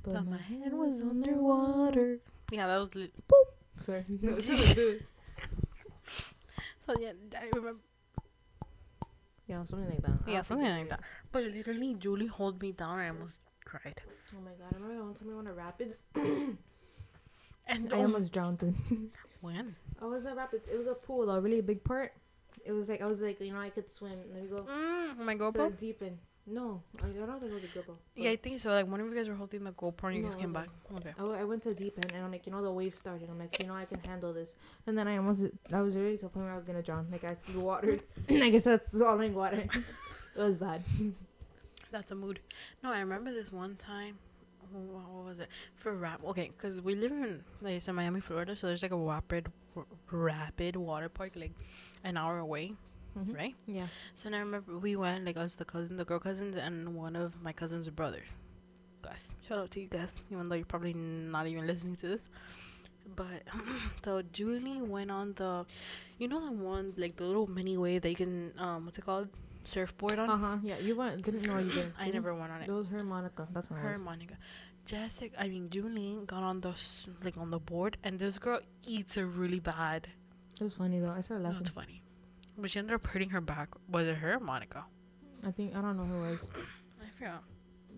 but, 0.04 0.26
my 0.26 0.38
hand 0.38 0.74
was 0.78 1.02
underwater. 1.02 2.20
Yeah, 2.52 2.68
that 2.68 2.80
was. 2.80 2.94
Li- 2.96 3.12
Sorry. 3.82 4.04
so 6.86 6.94
yeah, 7.00 7.14
I 7.40 7.50
remember. 7.56 7.80
yeah, 9.48 9.64
something 9.64 9.90
like 9.90 10.02
that. 10.04 10.20
Yeah, 10.28 10.42
something 10.44 10.70
like 10.70 10.90
that. 10.90 11.02
But 11.32 11.44
literally, 11.46 11.96
Julie 11.96 12.30
held 12.36 12.62
me 12.62 12.72
down, 12.72 13.00
and 13.00 13.08
I 13.08 13.10
almost 13.10 13.40
cried. 13.66 14.02
Oh 14.36 14.42
my 14.44 14.52
god! 14.52 14.74
I 14.74 14.76
remember 14.76 14.96
that 14.96 15.04
one 15.04 15.14
time 15.16 15.28
we 15.28 15.34
went 15.36 15.48
to 15.48 15.54
Rapids. 15.54 15.96
And 17.66 17.94
I 17.94 17.98
oh, 17.98 18.02
almost 18.02 18.34
drowned. 18.34 18.60
When? 19.44 19.76
I 20.02 20.06
was 20.06 20.26
at 20.26 20.38
Rapids. 20.38 20.66
It 20.72 20.78
was 20.78 20.88
a 20.88 20.94
pool, 20.96 21.26
though, 21.26 21.34
a 21.36 21.42
really 21.42 21.60
big 21.62 21.84
part. 21.84 22.14
It 22.66 22.72
was 22.72 22.88
like 22.88 23.02
I 23.02 23.06
was 23.06 23.20
like, 23.20 23.42
you 23.42 23.52
know, 23.52 23.60
I 23.60 23.70
could 23.70 23.90
swim. 23.90 24.18
Let 24.34 24.42
me 24.44 24.48
go 24.48 24.62
Mm, 24.64 25.18
my 25.18 25.34
to 25.34 25.40
GoPro. 25.40 25.70
the 25.72 25.76
deep 25.76 26.02
end. 26.02 26.18
No, 26.48 26.82
I 27.00 27.08
don't 27.08 27.40
think 27.40 27.52
it 27.52 27.54
was 27.54 27.64
a 27.66 27.68
GoPro. 27.68 27.96
Yeah, 28.16 28.30
I 28.32 28.36
think 28.38 28.62
so. 28.62 28.70
Like 28.72 28.88
one 28.88 29.02
of 29.02 29.08
you 29.08 29.14
guys 29.16 29.28
were 29.28 29.36
holding 29.36 29.64
the 29.66 29.72
GoPro 29.74 30.06
and 30.08 30.16
you 30.18 30.22
No, 30.24 30.30
guys 30.30 30.38
came 30.38 30.54
back. 30.54 30.70
Okay. 30.96 31.10
I, 31.18 31.20
w- 31.20 31.38
I 31.38 31.44
went 31.44 31.62
to 31.64 31.74
deep 31.74 31.96
end 31.98 32.12
and 32.16 32.24
I'm 32.26 32.32
like, 32.32 32.46
you 32.46 32.54
know, 32.54 32.62
the 32.62 32.72
wave 32.72 32.96
started. 32.96 33.30
I'm 33.30 33.38
like, 33.40 33.60
you 33.60 33.68
know, 33.68 33.74
I 33.76 33.84
can 33.86 34.00
handle 34.00 34.32
this. 34.34 34.54
And 34.88 34.98
then 34.98 35.08
I 35.10 35.18
almost, 35.18 35.44
I 35.74 35.82
was 35.82 35.96
really 35.98 36.16
to 36.18 36.24
the 36.26 36.30
point 36.30 36.46
where 36.46 36.54
I 36.54 36.58
was 36.58 36.66
gonna 36.66 36.82
drown. 36.82 37.08
Like 37.12 37.26
I 37.26 37.36
was 37.48 37.56
water. 37.58 38.00
I 38.30 38.50
guess 38.50 38.64
that's 38.64 38.92
swallowing 38.92 39.34
water. 39.36 39.58
it 40.38 40.42
was 40.42 40.56
bad. 40.58 40.84
That's 41.92 42.12
a 42.12 42.16
mood. 42.16 42.40
No, 42.82 42.92
I 42.94 43.00
remember 43.00 43.34
this 43.34 43.52
one 43.52 43.76
time. 43.76 44.18
Wh- 44.74 45.14
What, 45.16 45.26
was 45.26 45.40
it 45.40 45.48
for 45.76 45.94
rap? 45.96 46.22
Okay, 46.26 46.52
because 46.56 46.82
we 46.82 46.96
live 46.96 47.12
in 47.12 47.44
like 47.62 47.76
it's 47.76 47.88
in 47.88 47.96
Miami, 47.96 48.20
Florida, 48.20 48.56
so 48.56 48.68
there's 48.68 48.82
like 48.84 48.92
a 48.92 48.98
rapid, 48.98 49.52
r- 49.76 49.86
rapid 50.12 50.76
water 50.76 51.10
park 51.10 51.34
like 51.36 51.52
an 52.04 52.18
hour 52.18 52.40
away, 52.40 52.74
Mhm. 53.18 53.36
right? 53.36 53.56
Yeah. 53.68 53.88
So 54.16 54.30
then 54.30 54.34
I 54.36 54.40
remember 54.40 54.78
we 54.78 54.96
went 54.96 55.26
like 55.26 55.38
us, 55.38 55.56
the 55.56 55.66
cousin, 55.66 55.98
the 55.98 56.06
girl 56.06 56.20
cousins, 56.20 56.56
and 56.58 56.96
one 56.96 57.16
of 57.16 57.42
my 57.42 57.54
cousin's 57.54 57.90
brothers. 57.90 58.28
Guys, 59.02 59.32
shout 59.48 59.60
out 59.60 59.72
to 59.72 59.82
you 59.82 59.88
guys, 59.88 60.22
even 60.32 60.50
though 60.50 60.56
you're 60.56 60.66
probably 60.66 60.94
not 60.94 61.46
even 61.48 61.68
listening 61.68 61.96
to 61.98 62.08
this. 62.08 62.28
But 63.16 63.44
so 64.06 64.22
Julie 64.32 64.82
went 64.82 65.12
on 65.12 65.34
the, 65.36 65.66
you 66.18 66.28
know 66.28 66.44
the 66.46 66.52
one 66.54 66.94
like 66.98 67.18
the 67.18 67.26
little 67.26 67.48
mini 67.48 67.78
wave 67.78 68.02
that 68.04 68.10
you 68.10 68.16
can 68.16 68.54
um 68.58 68.86
what's 68.86 68.98
it 68.98 69.06
called 69.06 69.28
surfboard 69.66 70.20
on. 70.20 70.30
It? 70.30 70.34
Uh 70.34 70.38
huh. 70.38 70.58
Yeah. 70.64 70.78
You 70.80 70.96
went. 70.96 71.24
Didn't 71.24 71.44
know 71.44 71.58
you 71.58 71.72
did. 71.72 71.94
I 72.00 72.10
never 72.10 72.34
went 72.34 72.52
on 72.52 72.62
it. 72.62 72.70
It 72.70 72.72
was 72.72 72.88
her 72.88 73.04
Monica. 73.04 73.48
That's 73.54 73.70
what 73.70 73.80
Her. 73.80 73.98
Monica, 73.98 74.36
Jessica. 74.86 75.40
I 75.42 75.48
mean 75.50 75.70
Julie 75.70 76.20
got 76.28 76.44
on 76.44 76.62
the 76.62 76.74
like 77.24 77.38
on 77.38 77.50
the 77.52 77.60
board, 77.60 77.98
and 78.04 78.20
this 78.20 78.38
girl 78.38 78.60
eats 78.86 79.18
it 79.18 79.24
really 79.24 79.60
bad. 79.60 80.08
It 80.60 80.64
was 80.64 80.76
funny 80.76 81.00
though. 81.00 81.10
I 81.10 81.22
started 81.22 81.44
laughing. 81.44 81.60
That's 81.60 81.70
funny. 81.72 82.02
But 82.58 82.70
she 82.72 82.80
ended 82.80 82.94
up 82.94 83.06
hurting 83.08 83.30
her 83.32 83.42
back. 83.42 83.70
Was 83.90 84.08
it 84.08 84.16
her, 84.18 84.36
or 84.36 84.40
Monica? 84.40 84.86
I 85.46 85.52
think 85.52 85.76
I 85.76 85.82
don't 85.82 85.98
know 85.98 86.06
who 86.06 86.24
it 86.26 86.32
was, 86.32 86.48
I 87.02 87.06
forgot. 87.18 87.44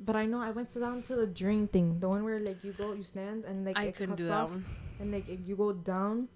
but 0.06 0.16
I 0.16 0.26
know 0.26 0.40
I 0.42 0.52
went 0.52 0.70
to 0.72 0.80
down 0.80 1.02
to 1.04 1.16
the 1.16 1.28
drain 1.28 1.68
thing, 1.68 2.00
the 2.00 2.08
one 2.10 2.24
where 2.24 2.40
like 2.40 2.64
you 2.64 2.72
go, 2.72 2.94
you 2.94 3.04
stand 3.04 3.44
and 3.46 3.66
like 3.66 3.78
I 3.78 3.86
it 3.86 3.96
couldn't 3.96 4.16
do 4.16 4.26
that 4.28 4.32
off, 4.34 4.50
one. 4.52 4.66
and 5.00 5.12
like 5.12 5.26
you 5.46 5.56
go 5.56 5.74
down. 5.74 6.28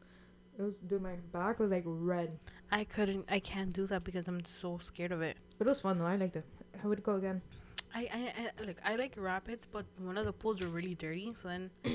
It 0.57 0.61
was 0.63 0.77
dude, 0.79 1.01
my 1.01 1.15
back 1.31 1.57
was 1.59 1.71
like 1.71 1.83
red, 1.85 2.37
I 2.71 2.83
couldn't. 2.83 3.25
I 3.29 3.39
can't 3.39 3.73
do 3.73 3.87
that 3.87 4.03
because 4.03 4.27
I'm 4.27 4.43
so 4.45 4.79
scared 4.81 5.11
of 5.11 5.21
it. 5.21 5.37
it 5.59 5.65
was 5.65 5.81
fun 5.81 5.97
though. 5.99 6.05
I 6.05 6.15
liked 6.15 6.35
it. 6.35 6.45
I 6.83 6.87
would 6.87 7.03
go 7.03 7.15
again. 7.15 7.41
I, 7.93 8.07
I, 8.13 8.49
I 8.61 8.65
like 8.65 8.81
I 8.85 8.95
like 8.95 9.15
rapids, 9.17 9.67
but 9.71 9.85
one 9.97 10.17
of 10.17 10.25
the 10.25 10.33
pools 10.33 10.61
were 10.61 10.67
really 10.67 10.95
dirty. 10.95 11.33
So 11.35 11.47
then, 11.47 11.71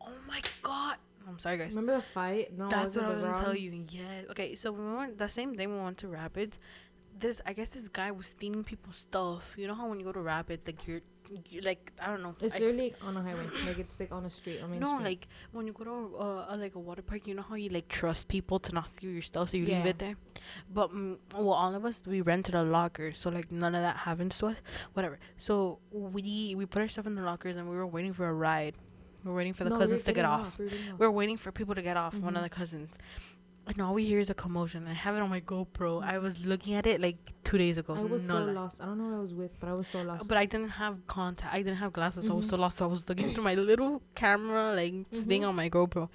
oh 0.00 0.14
my 0.26 0.40
god! 0.62 0.96
I'm 1.28 1.38
sorry, 1.38 1.58
guys. 1.58 1.70
Remember 1.70 1.96
the 1.96 2.02
fight? 2.02 2.56
No, 2.56 2.68
That's 2.68 2.96
what 2.96 3.04
I 3.04 3.14
was 3.14 3.24
gonna 3.24 3.38
tell 3.38 3.54
you. 3.56 3.84
Yes. 3.90 4.24
Okay, 4.30 4.54
so 4.54 4.72
we 4.72 4.94
went 4.94 5.18
the 5.18 5.28
same 5.28 5.54
day 5.54 5.66
we 5.66 5.78
went 5.78 5.98
to 5.98 6.08
Rapids. 6.08 6.58
This 7.18 7.40
I 7.44 7.52
guess 7.52 7.70
this 7.70 7.88
guy 7.88 8.10
was 8.10 8.28
stealing 8.28 8.64
people's 8.64 8.96
stuff. 8.96 9.54
You 9.58 9.66
know 9.66 9.74
how 9.74 9.88
when 9.88 10.00
you 10.00 10.06
go 10.06 10.12
to 10.12 10.20
Rapids, 10.20 10.66
like 10.66 10.86
you're, 10.86 10.96
you 10.96 11.02
like 11.62 11.92
I 12.00 12.06
don't 12.06 12.22
know. 12.22 12.34
It's 12.40 12.54
I- 12.56 12.58
literally 12.58 12.94
on 13.02 13.16
a 13.16 13.22
highway. 13.22 13.46
like 13.66 13.78
it's 13.78 13.98
like 14.00 14.12
on 14.12 14.24
a 14.24 14.30
street. 14.30 14.60
I 14.62 14.66
mean, 14.66 14.80
no, 14.80 14.98
like 14.98 15.28
when 15.52 15.66
you 15.66 15.72
go 15.72 15.84
to 15.84 16.16
uh, 16.18 16.46
uh, 16.52 16.56
like 16.58 16.74
a 16.74 16.78
water 16.78 17.02
park, 17.02 17.26
you 17.28 17.34
know 17.34 17.42
how 17.42 17.54
you 17.54 17.68
like 17.70 17.88
trust 17.88 18.28
people 18.28 18.58
to 18.60 18.72
not 18.72 18.88
steal 18.88 19.10
your 19.10 19.22
stuff, 19.22 19.50
so 19.50 19.56
you 19.56 19.66
leave 19.66 19.86
it 19.86 19.98
there. 19.98 20.14
But 20.72 20.90
mm, 20.94 21.18
well, 21.34 21.50
all 21.50 21.74
of 21.74 21.84
us 21.84 22.02
we 22.06 22.20
rented 22.20 22.54
a 22.54 22.62
locker, 22.62 23.12
so 23.12 23.30
like 23.30 23.50
none 23.52 23.74
of 23.74 23.82
that 23.82 23.96
happens 23.98 24.38
to 24.38 24.46
us. 24.46 24.62
Whatever. 24.92 25.18
So 25.38 25.78
we 25.90 26.54
we 26.56 26.66
put 26.66 26.82
our 26.82 26.88
stuff 26.88 27.06
in 27.06 27.14
the 27.14 27.22
lockers 27.22 27.56
and 27.56 27.68
we 27.68 27.76
were 27.76 27.86
waiting 27.86 28.12
for 28.12 28.26
a 28.28 28.32
ride. 28.34 28.74
We 29.24 29.30
were 29.30 29.36
waiting 29.36 29.52
for 29.54 29.64
the 29.64 29.70
cousins 29.70 30.02
to 30.02 30.12
get 30.12 30.24
off. 30.24 30.58
Were 30.58 30.66
off. 30.66 30.72
We 30.98 31.06
are 31.06 31.10
waiting 31.10 31.36
for 31.36 31.52
people 31.52 31.74
to 31.76 31.82
get 31.82 31.96
off. 31.96 32.14
One 32.18 32.34
of 32.36 32.40
Mhm. 32.40 32.46
the 32.50 32.50
cousins. 32.50 32.90
And 33.64 33.80
all 33.80 33.94
we 33.94 34.04
hear 34.04 34.18
is 34.18 34.28
a 34.28 34.34
commotion. 34.34 34.86
I 34.88 34.92
have 34.92 35.14
it 35.14 35.20
on 35.22 35.30
my 35.30 35.40
GoPro. 35.40 36.02
I 36.02 36.18
was 36.18 36.44
looking 36.44 36.74
at 36.74 36.86
it 36.86 37.00
like 37.00 37.16
two 37.44 37.58
days 37.58 37.78
ago. 37.78 37.94
I 37.94 38.00
was 38.00 38.26
no 38.26 38.34
so 38.34 38.44
lie. 38.44 38.52
lost. 38.52 38.80
I 38.80 38.86
don't 38.86 38.98
know 38.98 39.04
who 39.10 39.16
I 39.18 39.20
was 39.20 39.34
with, 39.34 39.58
but 39.60 39.68
I 39.68 39.72
was 39.74 39.86
so 39.86 40.02
lost. 40.02 40.28
But 40.28 40.36
I 40.36 40.46
didn't 40.46 40.70
have 40.70 41.06
contact. 41.06 41.54
I 41.54 41.58
didn't 41.58 41.76
have 41.76 41.92
glasses. 41.92 42.26
So 42.26 42.32
I 42.32 42.36
was 42.36 42.48
so 42.48 42.56
lost. 42.56 42.78
So 42.78 42.84
I 42.84 42.88
was 42.88 43.08
looking 43.08 43.32
through 43.32 43.44
my 43.44 43.54
little 43.54 44.02
camera, 44.16 44.74
like 44.74 45.08
thing 45.10 45.42
Mhm. 45.42 45.48
on 45.48 45.54
my 45.54 45.70
GoPro. 45.70 46.08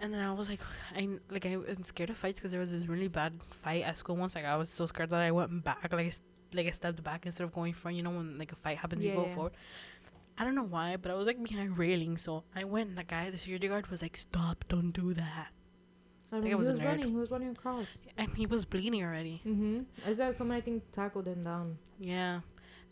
And 0.00 0.14
then 0.14 0.20
I 0.20 0.32
was 0.32 0.48
like, 0.48 0.60
I 0.96 1.08
like 1.30 1.46
I, 1.46 1.50
am 1.50 1.82
scared 1.84 2.10
of 2.10 2.16
fights 2.16 2.38
because 2.40 2.52
there 2.52 2.60
was 2.60 2.70
this 2.72 2.86
really 2.86 3.08
bad 3.08 3.32
fight 3.62 3.82
at 3.84 3.98
school 3.98 4.16
once. 4.16 4.34
Like 4.36 4.44
I 4.44 4.56
was 4.56 4.70
so 4.70 4.86
scared 4.86 5.10
that 5.10 5.20
I 5.20 5.32
went 5.32 5.64
back, 5.64 5.88
like 5.92 6.06
I, 6.06 6.12
like 6.56 6.68
I 6.68 6.70
stepped 6.70 7.02
back 7.02 7.26
instead 7.26 7.42
of 7.44 7.52
going 7.52 7.72
front. 7.72 7.96
You 7.96 8.04
know 8.04 8.10
when 8.10 8.38
like 8.38 8.52
a 8.52 8.56
fight 8.56 8.78
happens, 8.78 9.04
you 9.04 9.12
go 9.12 9.26
yeah. 9.26 9.34
forward. 9.34 9.52
I 10.38 10.44
don't 10.44 10.54
know 10.54 10.62
why, 10.62 10.96
but 10.96 11.10
I 11.10 11.14
was 11.14 11.26
like 11.26 11.42
behind 11.42 11.76
railing, 11.76 12.16
so 12.18 12.44
I 12.54 12.64
went. 12.64 12.90
And 12.90 12.98
the 12.98 13.04
guy, 13.04 13.30
the 13.30 13.38
security 13.38 13.68
guard, 13.68 13.88
was 13.88 14.00
like, 14.00 14.16
"Stop! 14.16 14.64
Don't 14.68 14.92
do 14.92 15.12
that!" 15.14 15.48
I 16.32 16.36
think 16.36 16.44
mean, 16.44 16.46
I 16.46 16.48
he 16.48 16.54
was 16.56 16.68
a 16.68 16.72
was 16.72 16.82
running. 16.82 17.08
He 17.08 17.14
was 17.14 17.30
running 17.30 17.48
across. 17.50 17.98
And 18.16 18.34
he 18.34 18.46
was 18.46 18.64
bleeding 18.64 19.04
already. 19.04 19.42
Mm-hmm. 19.46 20.08
Is 20.10 20.16
that 20.18 20.34
somebody 20.34 20.58
I 20.58 20.64
think 20.64 20.90
tackled 20.90 21.26
him 21.26 21.44
down? 21.44 21.78
Yeah, 22.00 22.40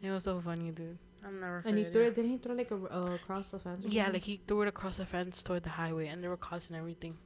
it 0.02 0.10
was 0.10 0.24
so 0.24 0.40
funny, 0.40 0.70
dude. 0.70 0.98
I'm 1.24 1.40
never. 1.40 1.62
And 1.66 1.78
he 1.78 1.84
threw 1.84 2.02
it. 2.02 2.08
it. 2.08 2.14
Didn't 2.16 2.30
he 2.30 2.38
throw 2.38 2.54
like 2.54 2.70
a 2.70 2.74
uh, 2.74 3.14
across 3.14 3.50
the 3.50 3.58
fence? 3.58 3.84
Yeah, 3.88 4.04
something? 4.04 4.12
like 4.12 4.22
he 4.22 4.40
threw 4.46 4.62
it 4.62 4.68
across 4.68 4.98
the 4.98 5.06
fence 5.06 5.42
toward 5.42 5.62
the 5.62 5.70
highway, 5.70 6.08
and 6.08 6.22
there 6.22 6.30
were 6.30 6.36
cops 6.36 6.68
and 6.68 6.76
everything. 6.76 7.16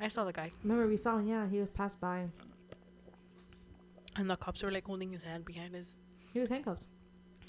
I 0.00 0.08
saw 0.08 0.24
the 0.24 0.32
guy, 0.32 0.52
Remember 0.62 0.86
we 0.86 0.96
saw 0.96 1.18
him? 1.18 1.28
Yeah, 1.28 1.48
he 1.48 1.58
was 1.60 1.70
passed 1.70 2.00
by. 2.00 2.28
and 4.16 4.30
the 4.30 4.36
cops 4.36 4.62
were 4.62 4.70
like 4.70 4.86
holding 4.86 5.12
his 5.12 5.22
hand 5.24 5.44
behind 5.44 5.74
his. 5.74 5.98
He 6.32 6.40
was 6.40 6.48
handcuffed. 6.48 6.84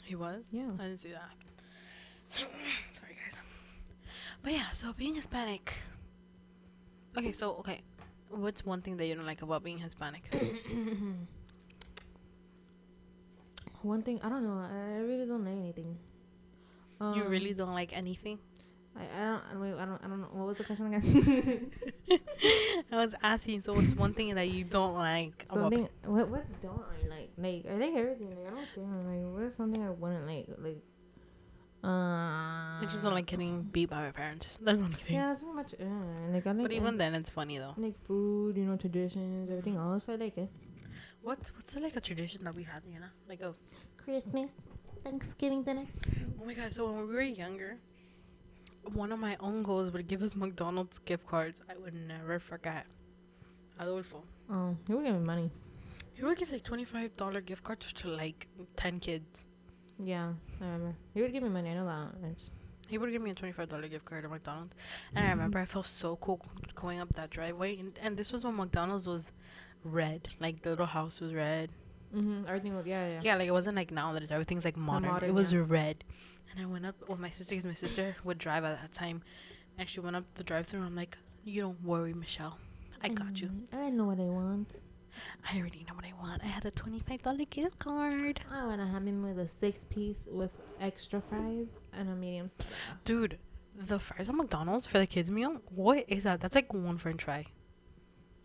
He 0.04 0.16
was. 0.16 0.44
Yeah. 0.52 0.70
I 0.80 0.84
didn't 0.84 1.00
see 1.00 1.12
that. 1.12 1.32
Sorry, 2.38 3.16
guys. 3.24 3.40
But 4.44 4.54
yeah, 4.54 4.70
so 4.72 4.94
being 4.94 5.16
Hispanic. 5.16 5.74
Okay, 7.18 7.32
so 7.32 7.56
okay, 7.58 7.82
what's 8.30 8.66
one 8.66 8.82
thing 8.82 8.98
that 8.98 9.06
you 9.06 9.16
don't 9.16 9.26
like 9.26 9.42
about 9.42 9.64
being 9.64 9.78
Hispanic? 9.80 10.24
One 13.82 14.02
thing 14.02 14.20
I 14.24 14.30
don't 14.30 14.44
know. 14.44 14.58
I 14.60 14.98
really 15.00 15.26
don't 15.28 15.46
like 15.46 15.54
anything. 15.54 15.98
you 17.00 17.06
Um, 17.06 17.30
really 17.30 17.54
don't 17.54 17.74
like 17.74 17.96
anything. 17.96 18.40
I, 18.98 19.04
I 19.04 19.26
don't. 19.26 19.44
I 19.44 19.54
don't. 19.54 19.80
I 19.80 19.86
don't. 19.86 20.04
I 20.06 20.08
don't 20.08 20.22
know. 20.22 20.28
What 20.32 20.48
was 20.48 20.58
the 20.58 20.64
question 20.64 20.92
again? 20.94 21.72
I 22.92 22.96
was 22.96 23.14
asking, 23.22 23.62
so 23.62 23.74
what's 23.74 23.94
one 23.94 24.14
thing 24.14 24.34
that 24.36 24.50
you 24.50 24.64
don't 24.64 24.96
like 24.96 25.46
about? 25.50 25.72
something. 25.74 25.90
What? 26.06 26.30
What 26.30 26.62
don't 26.62 26.82
I 26.82 27.08
like? 27.08 27.30
Like 27.38 27.66
I 27.70 27.76
like 27.76 27.94
everything. 27.96 28.30
Like 28.30 28.48
I 28.48 28.56
don't 28.56 28.74
care. 28.74 28.84
Like 28.86 29.44
what's 29.44 29.58
something 29.58 29.84
I 29.84 29.90
wouldn't 29.92 30.26
like? 30.26 30.48
Like. 30.58 30.82
Uh, 31.86 32.82
I 32.82 32.86
just 32.90 33.04
don't 33.04 33.14
like 33.14 33.28
getting 33.28 33.62
beat 33.64 33.90
by 33.90 34.02
my 34.02 34.12
parents. 34.12 34.58
That's 34.62 34.80
the 34.80 34.84
only 34.86 34.96
thing. 34.96 35.16
Yeah, 35.16 35.28
that's 35.28 35.40
pretty 35.40 35.54
much. 35.54 35.74
Uh, 35.80 36.34
like 36.34 36.48
I 36.48 36.52
like. 36.52 36.64
but 36.64 36.72
uh, 36.72 36.76
even 36.82 36.98
then, 36.98 37.14
it's 37.16 37.30
funny 37.30 37.58
though. 37.60 37.74
like 37.78 37.98
food, 38.06 38.58
you 38.58 38.66
know, 38.66 38.76
traditions, 38.76 39.50
everything 39.50 39.76
else. 39.78 40.08
I 40.10 40.16
like 40.16 40.38
it. 40.38 40.50
What's 41.22 41.54
what's 41.56 41.76
like 41.76 41.96
a 41.96 42.02
tradition 42.02 42.44
that 42.44 42.56
we 42.56 42.64
had, 42.64 42.82
you 42.92 43.00
know? 43.00 43.12
Like 43.30 43.42
a 43.42 43.54
Christmas, 43.98 44.52
Thanksgiving 45.04 45.64
dinner. 45.64 45.86
oh 46.42 46.46
my 46.46 46.54
god! 46.54 46.74
So 46.74 46.86
when 46.92 47.08
we 47.08 47.14
were 47.14 47.22
younger, 47.22 47.78
one 48.94 49.12
of 49.12 49.20
my 49.20 49.36
uncles 49.40 49.92
would 49.92 50.08
give 50.08 50.22
us 50.24 50.36
McDonald's 50.36 50.98
gift 51.00 51.28
cards. 51.28 51.62
I 51.70 51.78
would 51.78 51.94
never 51.94 52.40
forget. 52.40 52.86
Adolfo. 53.80 54.24
Oh, 54.50 54.76
he 54.88 54.94
would 54.94 55.06
give 55.06 55.14
me 55.16 55.20
money. 55.20 55.52
He 56.14 56.24
would 56.24 56.38
give 56.38 56.52
like 56.52 56.64
twenty 56.64 56.86
five 56.86 57.16
dollar 57.18 57.42
gift 57.42 57.64
cards 57.64 57.92
to 57.94 58.08
like 58.10 58.48
ten 58.76 59.00
kids. 59.00 59.44
Yeah, 60.04 60.34
I 60.62 60.64
remember. 60.66 60.96
He 61.14 61.22
would 61.22 61.32
give 61.34 61.44
me 61.44 61.50
money. 61.50 61.70
I 61.72 61.74
know 61.76 61.86
that. 61.86 62.30
It's, 62.32 62.52
He 62.90 62.98
would 62.98 63.12
give 63.12 63.22
me 63.22 63.32
a 63.32 63.34
twenty-five 63.34 63.70
dollar 63.70 63.88
gift 63.88 64.06
card 64.06 64.26
at 64.26 64.32
McDonald's, 64.32 64.74
and 65.16 65.26
I 65.26 65.30
remember 65.30 65.60
I 65.60 65.66
felt 65.66 65.86
so 65.86 66.18
cool 66.18 66.42
going 66.76 67.00
up 67.00 67.14
that 67.16 67.30
driveway. 67.30 67.80
And, 67.80 67.98
and 68.02 68.18
this 68.18 68.32
was 68.32 68.44
when 68.44 68.56
McDonald's 68.56 69.08
was 69.08 69.32
red, 69.84 70.30
like 70.40 70.62
the 70.64 70.72
little 70.72 70.86
house 70.86 71.20
was 71.22 71.34
red. 71.34 71.70
Mm-hmm. 72.14 72.46
Everything 72.48 72.76
was 72.76 72.86
yeah, 72.86 73.08
yeah. 73.08 73.20
Yeah, 73.24 73.36
like 73.38 73.48
it 73.48 73.52
wasn't 73.52 73.78
like 73.78 73.92
now 73.92 74.14
that 74.14 74.22
it's, 74.24 74.32
everything's 74.32 74.66
like 74.66 74.78
modern. 74.78 75.10
modern, 75.10 75.30
it 75.30 75.34
was 75.34 75.52
yeah. 75.54 75.64
red, 75.66 76.04
and 76.52 76.60
I 76.62 76.66
went 76.66 76.86
up 76.86 76.96
with 77.10 77.20
my 77.20 77.30
sister. 77.30 77.56
'cause 77.56 77.66
my 77.66 77.74
sister 77.74 78.16
would 78.24 78.38
drive 78.38 78.64
at 78.66 78.80
that 78.82 78.94
time, 78.94 79.22
and 79.78 79.88
she 79.90 80.00
went 80.00 80.16
up 80.16 80.26
the 80.36 80.44
drive-through. 80.44 80.84
I'm 80.84 80.96
like, 80.96 81.18
"You 81.44 81.62
don't 81.62 81.84
worry, 81.84 82.14
Michelle. 82.14 82.58
I 83.02 83.10
got 83.10 83.40
you. 83.42 83.48
Mm, 83.48 83.74
I 83.74 83.90
know 83.90 84.06
what 84.06 84.20
I 84.20 84.24
want. 84.24 84.76
I 85.52 85.58
already 85.60 85.86
know 85.88 85.96
what 85.96 86.06
I 86.06 86.14
want. 86.22 86.44
I 86.44 86.48
had 86.48 86.66
a 86.66 86.72
twenty-five 86.72 87.22
dollar 87.24 87.46
gift 87.50 87.80
card, 87.80 88.40
oh, 88.52 88.64
I 88.64 88.66
want 88.68 88.82
to 88.82 88.88
have 88.88 89.06
him 89.06 89.24
with 89.24 89.40
a 89.40 89.48
six 89.48 89.84
piece 89.86 90.24
with 90.30 90.58
extra 90.80 91.22
fries 91.22 91.68
and 91.94 92.10
a 92.10 92.16
medium 92.16 92.50
soda. 92.50 92.70
dude." 93.06 93.38
The 93.78 94.00
fries 94.00 94.30
at 94.30 94.36
McDonald's 94.36 94.88
for 94.88 95.00
the 95.00 95.06
kids 95.06 95.30
meal. 95.30 95.58
What 95.70 96.06
is 96.08 96.24
that? 96.24 96.40
That's 96.40 96.56
like 96.56 96.74
one 96.74 96.98
French 96.98 97.24
fry. 97.26 97.46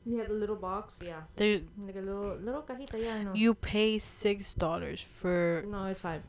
Yeah, 0.05 0.25
the 0.25 0.33
little 0.35 0.57
box. 0.57 0.99
Yeah, 1.05 1.21
There's 1.37 1.63
like 1.79 1.95
a 1.95 2.01
little 2.01 2.35
little 2.37 2.63
cajita. 2.63 3.01
Yeah, 3.01 3.15
I 3.15 3.23
know. 3.23 3.35
you 3.35 3.55
pay 3.55 4.01
six 4.01 4.53
dollars 4.55 5.01
for 5.01 5.65
no, 5.69 5.85
it's 5.87 6.01
five. 6.01 6.23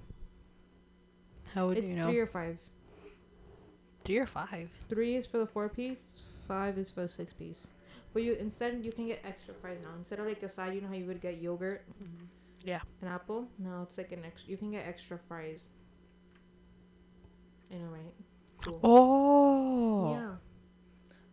how 1.55 1.67
would 1.67 1.77
It's 1.79 1.89
you 1.89 1.95
know 1.95 2.05
three 2.05 2.19
or 2.19 2.27
five. 2.27 2.59
three 4.05 4.17
or 4.19 4.27
five. 4.27 4.69
Three 4.87 5.15
is 5.15 5.25
for 5.25 5.39
the 5.39 5.47
four 5.47 5.67
piece. 5.69 6.23
Five 6.47 6.77
is 6.77 6.91
for 6.91 7.01
the 7.01 7.09
six 7.09 7.33
piece. 7.33 7.67
But 8.13 8.23
you 8.23 8.33
instead 8.33 8.83
you 8.83 8.91
can 8.91 9.07
get 9.07 9.21
extra 9.23 9.53
fries 9.53 9.77
now. 9.81 9.93
Instead 9.97 10.19
of 10.19 10.25
like 10.25 10.43
a 10.43 10.49
side, 10.49 10.73
you 10.75 10.81
know 10.81 10.87
how 10.87 10.93
you 10.95 11.05
would 11.05 11.21
get 11.21 11.41
yogurt, 11.41 11.83
Yeah. 12.63 12.81
an 13.01 13.07
apple. 13.07 13.47
No, 13.57 13.83
it's 13.83 13.97
like 13.97 14.11
an 14.11 14.23
extra. 14.25 14.51
You 14.51 14.57
can 14.57 14.71
get 14.71 14.85
extra 14.87 15.17
fries. 15.17 15.65
I 17.71 17.75
know, 17.77 17.87
right? 17.87 18.13
Cool. 18.63 18.79
Oh. 18.83 20.11
Yeah. 20.13 20.35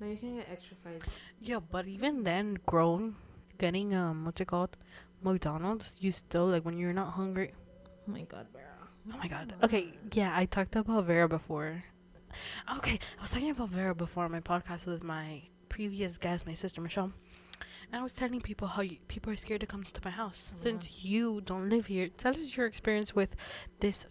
Now 0.01 0.07
you 0.07 0.17
can 0.17 0.37
get 0.37 0.49
extra 0.51 0.77
fries. 0.83 1.03
Yeah, 1.41 1.59
but 1.59 1.87
even 1.89 2.23
then, 2.23 2.59
grown, 2.67 3.17
getting 3.59 3.93
um, 3.95 4.25
what's 4.25 4.41
it 4.41 4.47
called, 4.47 4.77
McDonald's, 5.23 5.97
you 6.01 6.13
still 6.13 6.47
like 6.47 6.65
when 6.65 6.79
you're 6.79 6.93
not 6.93 7.15
hungry. 7.15 7.53
Oh 8.07 8.13
my 8.13 8.23
god, 8.23 8.47
Vera. 8.53 8.89
Oh 9.13 9.19
my 9.19 9.27
god. 9.27 9.55
Okay, 9.65 9.93
yeah, 10.13 10.33
I 10.35 10.45
talked 10.47 10.77
about 10.77 11.05
Vera 11.05 11.29
before. 11.29 11.83
Okay, 12.77 13.01
I 13.19 13.23
was 13.23 13.31
talking 13.33 13.51
about 13.51 13.71
Vera 13.71 13.95
before 13.95 14.29
my 14.29 14.41
podcast 14.41 14.87
with 14.87 15.03
my 15.03 15.43
previous 15.79 16.19
guest, 16.19 16.45
my 16.45 16.55
sister 16.55 16.81
Michelle, 16.81 17.13
and 17.93 18.01
I 18.01 18.03
was 18.03 18.13
telling 18.13 18.41
people 18.41 18.67
how 18.67 18.83
you, 18.83 18.97
people 19.07 19.33
are 19.33 19.37
scared 19.37 19.61
to 19.61 19.67
come 19.69 19.85
to 19.85 20.01
my 20.05 20.11
house 20.11 20.51
Oh, 20.53 20.57
since 20.57 21.05
you 21.05 21.41
don't 21.41 21.71
live 21.71 21.87
here. 21.87 22.09
Tell 22.09 22.33
us 22.33 22.57
your 22.57 22.67
experience 22.67 23.15
with 23.15 23.37
this 23.79 24.07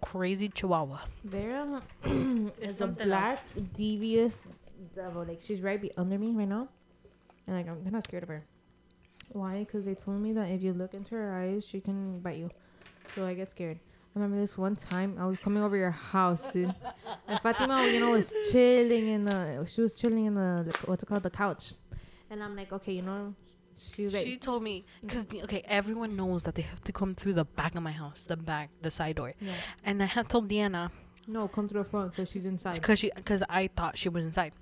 crazy 0.00 0.48
Chihuahua. 0.48 1.02
Vera 1.22 1.80
is 2.60 2.74
a 2.74 2.76
something 2.76 3.06
black, 3.06 3.40
devious 3.72 4.42
devil. 4.96 5.24
Like 5.24 5.40
she's 5.40 5.60
right 5.60 5.80
be 5.80 5.92
under 5.96 6.18
me 6.18 6.32
right 6.32 6.48
now, 6.48 6.66
and 7.46 7.54
like 7.54 7.68
I'm 7.68 7.84
kind 7.84 7.94
of 7.94 8.02
scared 8.02 8.24
of 8.24 8.28
her. 8.30 8.42
Why? 9.28 9.60
Because 9.60 9.84
they 9.84 9.94
told 9.94 10.20
me 10.20 10.32
that 10.32 10.50
if 10.50 10.60
you 10.60 10.72
look 10.72 10.92
into 10.92 11.14
her 11.14 11.32
eyes, 11.40 11.64
she 11.64 11.80
can 11.80 12.18
bite 12.18 12.38
you. 12.38 12.50
So 13.14 13.24
I 13.24 13.34
get 13.34 13.52
scared. 13.52 13.78
I 14.16 14.18
remember 14.18 14.40
this 14.40 14.56
one 14.56 14.76
time 14.76 15.18
I 15.20 15.26
was 15.26 15.36
coming 15.38 15.62
over 15.62 15.76
your 15.76 15.90
house, 15.90 16.48
dude, 16.48 16.74
and 17.28 17.38
Fatima, 17.40 17.86
you 17.86 18.00
know, 18.00 18.12
was 18.12 18.32
chilling 18.50 19.08
in 19.08 19.26
the. 19.26 19.66
She 19.66 19.82
was 19.82 19.94
chilling 19.94 20.24
in 20.24 20.34
the 20.34 20.74
what's 20.86 21.02
it 21.02 21.06
called, 21.06 21.22
the 21.22 21.28
couch, 21.28 21.74
and 22.30 22.42
I'm 22.42 22.56
like, 22.56 22.72
okay, 22.72 22.94
you 22.94 23.02
know, 23.02 23.34
she's 23.76 24.14
like, 24.14 24.24
she 24.24 24.38
told 24.38 24.62
me 24.62 24.86
because 25.02 25.26
okay, 25.44 25.62
everyone 25.66 26.16
knows 26.16 26.44
that 26.44 26.54
they 26.54 26.62
have 26.62 26.82
to 26.84 26.92
come 26.92 27.14
through 27.14 27.34
the 27.34 27.44
back 27.44 27.74
of 27.74 27.82
my 27.82 27.92
house, 27.92 28.24
the 28.24 28.38
back, 28.38 28.70
the 28.80 28.90
side 28.90 29.16
door, 29.16 29.34
yeah. 29.38 29.52
and 29.84 30.02
I 30.02 30.06
had 30.06 30.30
told 30.30 30.48
Deanna 30.48 30.90
no, 31.26 31.46
come 31.46 31.68
through 31.68 31.82
the 31.82 31.90
front 31.90 32.12
because 32.12 32.30
she's 32.30 32.46
inside. 32.46 32.76
because 32.76 32.98
she 32.98 33.10
because 33.14 33.42
I 33.50 33.68
thought 33.68 33.98
she 33.98 34.08
was 34.08 34.24
inside. 34.24 34.52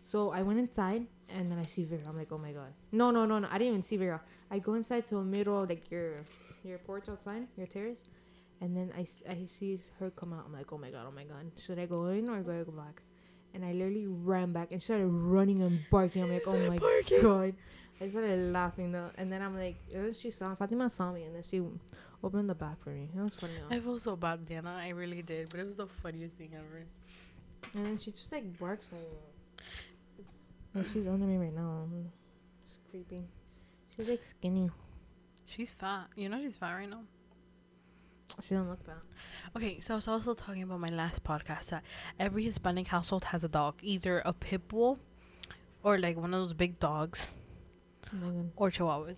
So 0.00 0.30
I 0.30 0.42
went 0.42 0.60
inside 0.60 1.06
and 1.28 1.50
then 1.50 1.58
I 1.58 1.66
see 1.66 1.84
Vera. 1.84 2.02
I'm 2.08 2.16
like, 2.16 2.30
oh 2.30 2.38
my 2.38 2.52
god. 2.52 2.72
No, 2.92 3.10
no, 3.10 3.24
no, 3.24 3.38
no. 3.38 3.48
I 3.50 3.58
didn't 3.58 3.68
even 3.68 3.82
see 3.82 3.96
Vera. 3.96 4.20
I 4.50 4.58
go 4.58 4.74
inside 4.74 5.06
to 5.06 5.16
a 5.16 5.24
middle, 5.24 5.66
like 5.68 5.90
your 5.90 6.24
your 6.64 6.78
porch 6.78 7.08
outside, 7.08 7.46
your 7.56 7.66
terrace, 7.66 8.08
and 8.60 8.76
then 8.76 8.92
I, 8.96 9.06
I 9.30 9.46
see 9.46 9.78
her 9.98 10.10
come 10.10 10.32
out. 10.32 10.44
I'm 10.46 10.52
like, 10.52 10.72
oh 10.72 10.78
my 10.78 10.90
god, 10.90 11.06
oh 11.08 11.12
my 11.12 11.24
god. 11.24 11.50
Should 11.58 11.78
I 11.78 11.86
go 11.86 12.06
in 12.06 12.28
or 12.28 12.40
go 12.42 12.52
I 12.52 12.62
go 12.64 12.72
back? 12.72 13.02
And 13.54 13.64
I 13.64 13.72
literally 13.72 14.06
ran 14.06 14.52
back 14.52 14.72
and 14.72 14.82
started 14.82 15.06
running 15.06 15.60
and 15.62 15.80
barking. 15.90 16.22
I'm 16.22 16.30
like, 16.30 16.42
oh 16.46 16.58
my 16.58 16.78
god. 17.20 17.54
I 18.00 18.08
started 18.08 18.52
laughing 18.52 18.92
though, 18.92 19.10
and 19.16 19.32
then 19.32 19.42
I'm 19.42 19.56
like, 19.56 19.76
and 19.94 20.06
then 20.06 20.12
she 20.12 20.30
saw 20.30 20.54
Fatima 20.54 20.90
saw 20.90 21.12
me, 21.12 21.24
and 21.24 21.34
then 21.34 21.42
she 21.42 21.62
opened 22.24 22.48
the 22.48 22.54
back 22.54 22.82
for 22.82 22.90
me. 22.90 23.08
It 23.14 23.20
was 23.20 23.34
funny. 23.36 23.52
though. 23.68 23.76
I 23.76 23.80
felt 23.80 24.00
so 24.00 24.16
bad, 24.16 24.46
Deanna. 24.46 24.76
I 24.76 24.88
really 24.90 25.22
did, 25.22 25.50
but 25.50 25.60
it 25.60 25.66
was 25.66 25.76
the 25.76 25.86
funniest 25.86 26.36
thing 26.38 26.50
ever. 26.54 26.84
And 27.74 27.86
then 27.86 27.96
she 27.96 28.10
just 28.10 28.32
like 28.32 28.58
barks 28.58 28.88
like, 28.92 30.26
like 30.74 30.86
she's 30.92 31.06
under 31.06 31.26
me 31.26 31.36
right 31.36 31.54
now. 31.54 31.86
It's 32.64 32.78
creepy. 32.90 33.22
She's 33.96 34.08
like 34.08 34.22
skinny. 34.24 34.70
She's 35.46 35.72
fat. 35.72 36.06
You 36.16 36.28
know 36.28 36.40
she's 36.40 36.56
fat 36.56 36.74
right 36.74 36.88
now. 36.88 37.02
She 38.42 38.54
don't 38.54 38.68
look 38.68 38.84
bad. 38.86 38.96
Okay, 39.56 39.80
so 39.80 39.94
I 39.94 39.96
was 39.96 40.08
also 40.08 40.32
talking 40.32 40.62
about 40.62 40.80
my 40.80 40.88
last 40.88 41.22
podcast 41.22 41.66
that 41.66 41.82
every 42.18 42.44
Hispanic 42.44 42.86
household 42.86 43.24
has 43.24 43.44
a 43.44 43.48
dog, 43.48 43.74
either 43.82 44.22
a 44.24 44.32
pit 44.32 44.68
bull, 44.68 44.98
or 45.82 45.98
like 45.98 46.16
one 46.16 46.32
of 46.32 46.40
those 46.40 46.54
big 46.54 46.80
dogs, 46.80 47.26
Oh 48.14 48.46
or 48.56 48.70
chihuahuas. 48.70 49.16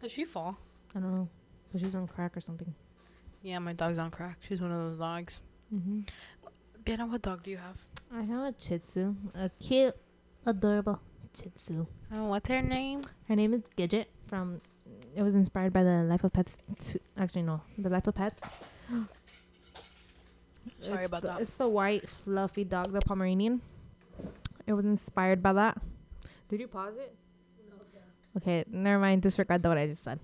Did 0.00 0.10
she 0.10 0.24
fall? 0.24 0.56
I 0.94 1.00
don't 1.00 1.14
know. 1.14 1.28
But 1.72 1.80
she's 1.80 1.94
on 1.94 2.06
crack 2.06 2.36
or 2.36 2.40
something. 2.40 2.74
Yeah, 3.42 3.58
my 3.58 3.72
dog's 3.72 3.98
on 3.98 4.10
crack. 4.10 4.38
She's 4.48 4.60
one 4.60 4.70
of 4.70 4.78
those 4.78 4.98
dogs. 4.98 5.40
Mm-hmm. 5.74 6.00
Deanna, 6.84 7.10
what 7.10 7.22
dog 7.22 7.42
do 7.42 7.50
you 7.50 7.56
have? 7.56 7.76
I 8.14 8.22
have 8.22 8.54
a 8.54 8.54
Shih 8.56 8.78
Tzu. 8.78 9.16
A 9.34 9.48
cute, 9.58 9.96
adorable 10.46 11.00
Shih 11.34 11.50
Tzu. 11.50 11.86
Oh, 12.12 12.26
what's 12.26 12.48
her 12.48 12.62
name? 12.62 13.02
Her 13.26 13.34
name 13.34 13.54
is 13.54 13.62
Gidget 13.76 14.06
from. 14.28 14.60
It 15.16 15.22
was 15.22 15.34
inspired 15.34 15.72
by 15.72 15.82
the 15.84 16.02
Life 16.02 16.24
of 16.24 16.32
Pets. 16.32 16.58
Two, 16.78 16.98
actually, 17.16 17.42
no, 17.42 17.60
the 17.78 17.88
Life 17.88 18.06
of 18.06 18.14
Pets. 18.14 18.42
Sorry 20.80 20.98
It's 20.98 21.06
about 21.08 21.22
the- 21.22 21.28
that. 21.28 21.40
It's 21.40 21.54
the 21.54 21.68
white 21.68 22.08
fluffy 22.08 22.64
dog, 22.64 22.92
the 22.92 23.00
Pomeranian. 23.00 23.60
It 24.66 24.72
was 24.72 24.84
inspired 24.84 25.42
by 25.42 25.52
that. 25.52 25.78
Did 26.48 26.60
you 26.60 26.68
pause 26.68 26.94
it? 26.96 27.14
Okay, 28.36 28.64
never 28.68 28.98
mind. 28.98 29.22
Disregard 29.22 29.64
what 29.64 29.78
I 29.78 29.86
just 29.86 30.02
said. 30.02 30.18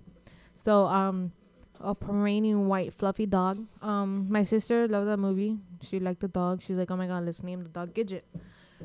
So, 0.57 0.87
um, 0.87 1.31
a 1.79 1.95
Pomeranian 1.95 2.67
white 2.67 2.93
fluffy 2.93 3.25
dog. 3.27 3.65
Um, 3.83 4.27
my 4.29 4.43
sister 4.43 4.89
loved 4.89 5.07
that 5.09 5.17
movie. 5.19 5.59
She 5.83 6.01
liked 6.01 6.21
the 6.21 6.29
dog. 6.29 6.61
She's 6.63 6.77
like, 6.77 6.91
oh 6.91 6.97
my 6.97 7.07
god, 7.07 7.25
let's 7.25 7.43
name 7.43 7.63
the 7.63 7.69
dog 7.69 7.95
Gidget. 7.95 8.23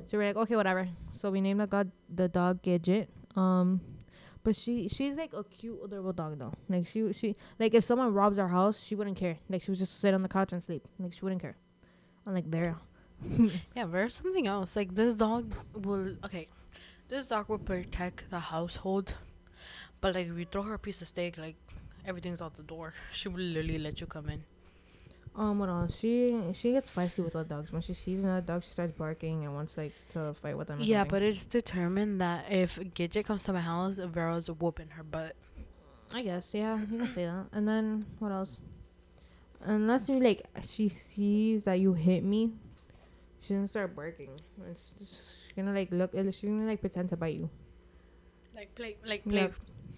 So 0.08 0.18
we're 0.18 0.28
like, 0.28 0.36
okay, 0.36 0.56
whatever. 0.56 0.88
So 1.14 1.32
we 1.32 1.42
named 1.42 1.60
the 1.60 1.66
god 1.68 1.92
the 2.14 2.30
dog 2.30 2.62
Gidget. 2.62 3.08
Um, 3.36 3.82
but 4.46 4.56
she 4.56 4.88
she's 4.88 5.16
like 5.16 5.34
a 5.34 5.44
cute, 5.44 5.80
adorable 5.84 6.14
dog 6.14 6.38
though. 6.38 6.54
Like 6.70 6.86
she 6.86 7.12
she 7.14 7.36
like 7.60 7.74
if 7.74 7.84
someone 7.84 8.14
robs 8.14 8.38
our 8.38 8.48
house, 8.48 8.80
she 8.82 8.94
wouldn't 8.94 9.18
care. 9.18 9.38
Like 9.50 9.64
she 9.64 9.72
would 9.72 9.80
just 9.80 10.00
sit 10.00 10.14
on 10.14 10.22
the 10.22 10.30
couch 10.30 10.54
and 10.54 10.64
sleep. 10.64 10.88
Like 11.00 11.14
she 11.14 11.22
wouldn't 11.26 11.42
care. 11.42 11.58
Unlike 12.26 12.46
Vera. 12.46 12.80
Yeah, 13.76 13.86
there's 13.86 14.16
something 14.16 14.46
else. 14.46 14.76
Like 14.76 14.94
this 14.94 15.16
dog 15.16 15.56
will 15.74 16.16
okay, 16.24 16.48
this 17.08 17.26
dog 17.26 17.50
will 17.50 17.58
protect 17.58 18.30
the 18.30 18.40
household, 18.40 19.16
but 20.00 20.14
like 20.14 20.28
if 20.28 20.38
you 20.38 20.46
throw 20.46 20.62
her 20.62 20.76
a 20.76 20.80
piece 20.80 21.02
of 21.02 21.08
steak, 21.08 21.40
like 21.40 21.56
everything's 22.06 22.42
out 22.42 22.54
the 22.54 22.64
door. 22.64 22.94
She 23.12 23.28
will 23.28 23.40
literally 23.40 23.80
let 23.80 24.00
you 24.00 24.06
come 24.06 24.30
in. 24.30 24.44
Um, 25.38 25.60
what 25.60 25.68
else? 25.68 26.00
She 26.00 26.40
she 26.54 26.72
gets 26.72 26.90
feisty 26.90 27.24
with 27.24 27.36
other 27.36 27.48
dogs. 27.48 27.72
When 27.72 27.82
she 27.82 27.94
sees 27.94 28.24
another 28.24 28.40
dog, 28.46 28.64
she 28.64 28.70
starts 28.70 28.94
barking 28.94 29.44
and 29.44 29.54
wants 29.54 29.78
like 29.78 29.92
to 30.10 30.34
fight 30.34 30.58
with 30.58 30.68
them. 30.70 30.80
Yeah, 30.80 31.02
something. 31.02 31.10
but 31.12 31.22
it's 31.24 31.44
determined 31.44 32.22
that 32.22 32.46
if 32.50 32.78
Gidget 32.78 33.26
comes 33.26 33.44
to 33.44 33.54
my 33.54 33.60
house, 33.60 33.96
Vera's 33.98 34.50
whooping 34.50 34.90
her 34.90 35.04
butt. 35.04 35.36
I 36.14 36.22
guess 36.22 36.54
yeah, 36.54 36.80
you 36.80 37.00
can 37.00 37.14
say 37.14 37.26
that. 37.26 37.48
And 37.52 37.68
then 37.68 38.06
what 38.20 38.32
else? 38.32 38.62
Unless 39.62 40.08
you 40.08 40.20
like, 40.20 40.46
she 40.66 40.88
sees 40.88 41.64
that 41.64 41.80
you 41.80 41.94
hit 41.94 42.24
me, 42.24 42.52
she's 43.42 43.50
gonna 43.58 43.68
start 43.68 43.96
barking. 43.96 44.40
She's 45.00 45.52
gonna 45.56 45.74
like 45.74 45.90
look. 45.92 46.12
She's 46.14 46.42
gonna 46.44 46.66
like 46.66 46.80
pretend 46.80 47.10
to 47.10 47.18
bite 47.18 47.36
you. 47.36 47.50
Like 48.56 48.74
play, 48.76 48.96
like 49.06 49.24
Yeah. 49.26 49.48
play. 49.48 49.54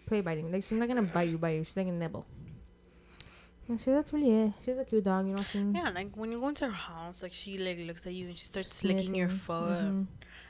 Play 0.08 0.21
biting. 0.21 0.52
Like 0.52 0.63
she's 0.63 0.80
not 0.80 0.88
gonna 0.88 1.04
bite 1.04 1.30
you, 1.30 1.38
bite 1.38 1.58
you. 1.58 1.63
She's 1.63 1.78
like 1.78 1.88
a 1.88 1.91
nibble. 1.91 2.26
And 3.69 3.80
so 3.82 3.91
that's 3.91 4.13
really 4.13 4.32
it. 4.32 4.53
She's 4.63 4.77
a 4.77 4.86
cute 4.86 5.03
dog, 5.03 5.27
you 5.27 5.36
know. 5.36 5.43
She 5.43 5.60
Yeah, 5.73 5.89
like 5.93 6.15
when 6.15 6.32
you 6.32 6.39
go 6.39 6.47
into 6.47 6.65
her 6.65 6.71
house, 6.71 7.21
like 7.21 7.34
she 7.34 7.58
like 7.58 7.77
looks 7.80 8.08
at 8.08 8.13
you 8.13 8.27
and 8.27 8.38
she 8.38 8.45
starts 8.45 8.84
licking 8.84 9.13
your 9.13 9.27
foot, 9.30 9.80
Mhm. 9.91 10.08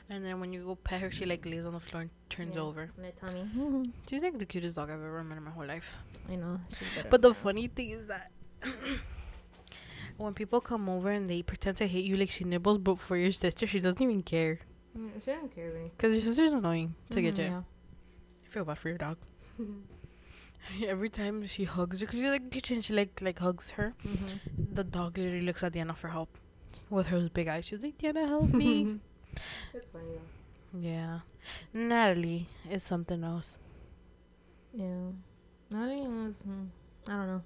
and 0.08 0.24
then 0.24 0.38
when 0.40 0.52
you 0.52 0.64
go 0.64 0.76
pet 0.76 1.00
her, 1.00 1.10
she 1.10 1.26
like 1.26 1.44
lays 1.44 1.66
on 1.66 1.72
the 1.72 1.80
floor 1.80 2.02
and 2.02 2.10
turns 2.30 2.54
Yeah. 2.54 2.62
over. 2.62 2.90
And 2.96 3.16
tummy. 3.16 3.42
Mhm. 3.54 3.92
She's 4.08 4.22
like 4.22 4.38
the 4.38 4.46
cutest 4.46 4.76
dog 4.76 4.88
I've 4.90 5.02
ever 5.02 5.24
met 5.24 5.36
in 5.38 5.42
my 5.44 5.50
whole 5.50 5.66
life. 5.66 5.96
I 6.28 6.36
know. 6.36 6.60
She's 6.68 6.88
But 7.10 7.22
the 7.22 7.34
funny 7.34 7.66
thing 7.66 7.90
is 7.90 8.06
that 8.06 8.30
when 10.16 10.32
people 10.34 10.60
come 10.60 10.88
over 10.88 11.10
and 11.10 11.26
they 11.26 11.42
pretend 11.42 11.76
to 11.78 11.88
hate 11.88 12.04
you 12.04 12.14
like 12.14 12.30
she 12.30 12.44
nibbles, 12.44 12.78
but 12.78 13.00
for 13.00 13.16
your 13.16 13.32
sister, 13.32 13.66
she 13.66 13.80
doesn't 13.80 14.00
even 14.00 14.22
care. 14.22 14.60
Mm, 14.96 15.20
she 15.24 15.30
doesn't 15.32 15.54
care 15.54 15.70
really. 15.72 15.90
Because 15.96 16.12
your 16.14 16.22
sister's 16.22 16.52
annoying 16.52 16.94
to 17.10 17.20
get 17.20 17.34
Mhm, 17.34 17.38
you. 17.38 17.44
yeah. 17.44 17.62
I 18.44 18.48
feel 18.48 18.64
bad 18.64 18.78
for 18.78 18.88
your 18.90 18.98
dog. 18.98 19.16
Every 20.86 21.08
time 21.08 21.46
she 21.46 21.64
hugs 21.64 22.00
her, 22.00 22.06
cause 22.06 22.14
she's 22.18 22.28
like 22.28 22.50
kitchen, 22.50 22.80
she 22.80 22.92
like 22.94 23.20
like 23.22 23.38
hugs 23.38 23.70
her. 23.70 23.94
Mm-hmm. 24.06 24.74
The 24.74 24.84
dog 24.84 25.18
literally 25.18 25.42
looks 25.44 25.62
at 25.62 25.72
Diana 25.72 25.94
for 25.94 26.08
help, 26.08 26.36
with 26.90 27.06
her 27.06 27.28
big 27.32 27.48
eyes. 27.48 27.64
She's 27.66 27.82
like, 27.82 27.98
Diana, 27.98 28.26
help 28.26 28.52
me. 28.62 28.98
That's 29.72 29.88
funny 29.88 30.04
though. 30.72 30.78
yeah, 30.80 31.20
Natalie 31.72 32.46
is 32.70 32.82
something 32.82 33.22
else. 33.24 33.56
Yeah. 34.72 35.12
I 35.70 35.74
don't 35.76 36.14
know. 36.24 36.34
hmm, 36.44 36.64
I 37.08 37.12
don't 37.12 37.26
know. 37.26 37.42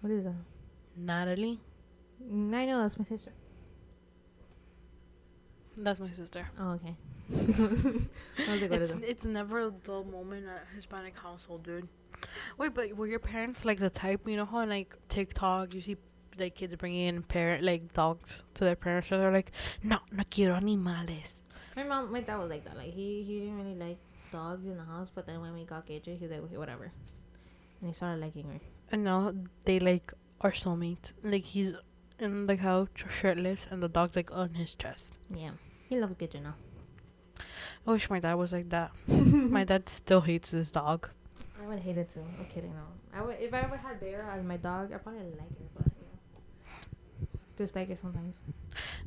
What 0.00 0.12
is 0.12 0.24
that? 0.24 0.34
Natalie, 0.96 1.58
I 2.20 2.66
know 2.66 2.82
that's 2.82 2.98
my 2.98 3.04
sister. 3.04 3.32
that's 5.76 6.00
my 6.00 6.10
sister. 6.12 6.48
Oh, 6.58 6.72
okay. 6.78 6.96
Like, 8.48 8.62
It's 8.70 8.94
it's 8.94 9.24
never 9.24 9.60
a 9.66 9.70
dull 9.70 10.04
moment 10.04 10.46
at 10.46 10.66
Hispanic 10.74 11.18
household, 11.18 11.64
dude. 11.64 11.88
Wait, 12.58 12.74
but 12.74 12.96
were 12.96 13.06
your 13.06 13.18
parents 13.18 13.64
like 13.64 13.78
the 13.78 13.90
type 13.90 14.26
you 14.26 14.36
know 14.36 14.44
how 14.44 14.58
on, 14.58 14.68
like 14.68 14.96
TikTok 15.08 15.74
you 15.74 15.80
see 15.80 15.96
like 16.38 16.54
kids 16.54 16.74
bringing 16.76 17.06
in 17.06 17.22
parent 17.22 17.62
like 17.62 17.92
dogs 17.92 18.42
to 18.54 18.64
their 18.64 18.76
parents 18.76 19.10
and 19.10 19.20
they're 19.20 19.32
like, 19.32 19.52
no, 19.82 19.98
no 20.12 20.22
quiero 20.30 20.56
animales. 20.56 21.40
My 21.74 21.82
mom, 21.82 22.12
my 22.12 22.20
dad 22.20 22.38
was 22.38 22.50
like 22.50 22.64
that. 22.64 22.76
Like 22.76 22.92
he, 22.92 23.22
he 23.22 23.40
didn't 23.40 23.56
really 23.56 23.74
like 23.74 23.98
dogs 24.32 24.66
in 24.66 24.76
the 24.76 24.84
house, 24.84 25.10
but 25.14 25.26
then 25.26 25.40
when 25.40 25.54
we 25.54 25.64
got 25.64 25.86
KJ, 25.86 26.18
he 26.18 26.26
was 26.26 26.30
like, 26.30 26.40
okay, 26.40 26.56
whatever, 26.56 26.92
and 27.80 27.88
he 27.88 27.94
started 27.94 28.20
liking 28.20 28.44
her. 28.44 28.60
And 28.90 29.04
now 29.04 29.34
they 29.64 29.78
like 29.80 30.12
are 30.40 30.52
soulmates. 30.52 31.12
Like 31.22 31.44
he's 31.44 31.72
in 32.18 32.46
the 32.46 32.56
couch 32.56 33.04
shirtless 33.08 33.66
and 33.70 33.82
the 33.82 33.88
dog's 33.88 34.16
like 34.16 34.30
on 34.32 34.54
his 34.54 34.74
chest. 34.74 35.12
Yeah, 35.34 35.52
he 35.88 35.98
loves 35.98 36.14
KJ 36.16 36.42
now. 36.42 36.54
I 37.86 37.90
wish 37.90 38.10
my 38.10 38.20
dad 38.20 38.34
was 38.34 38.52
like 38.52 38.70
that. 38.70 38.90
my 39.06 39.64
dad 39.64 39.88
still 39.88 40.22
hates 40.22 40.50
this 40.50 40.70
dog. 40.70 41.10
I 41.66 41.68
would 41.68 41.80
hate 41.80 41.98
it 41.98 42.10
too. 42.10 42.24
I'm 42.38 42.46
kidding 42.46 42.72
though. 42.72 43.18
I 43.18 43.22
would 43.22 43.36
if 43.40 43.52
I 43.52 43.60
ever 43.62 43.76
had 43.76 43.98
Bear 43.98 44.22
as 44.30 44.44
my 44.44 44.56
dog, 44.56 44.92
I 44.92 44.98
probably 44.98 45.22
like 45.30 45.50
her, 45.58 45.66
but 45.76 45.86
you 45.98 46.06
know, 46.06 47.28
dislike 47.56 47.88
her 47.88 47.96
sometimes. 47.96 48.38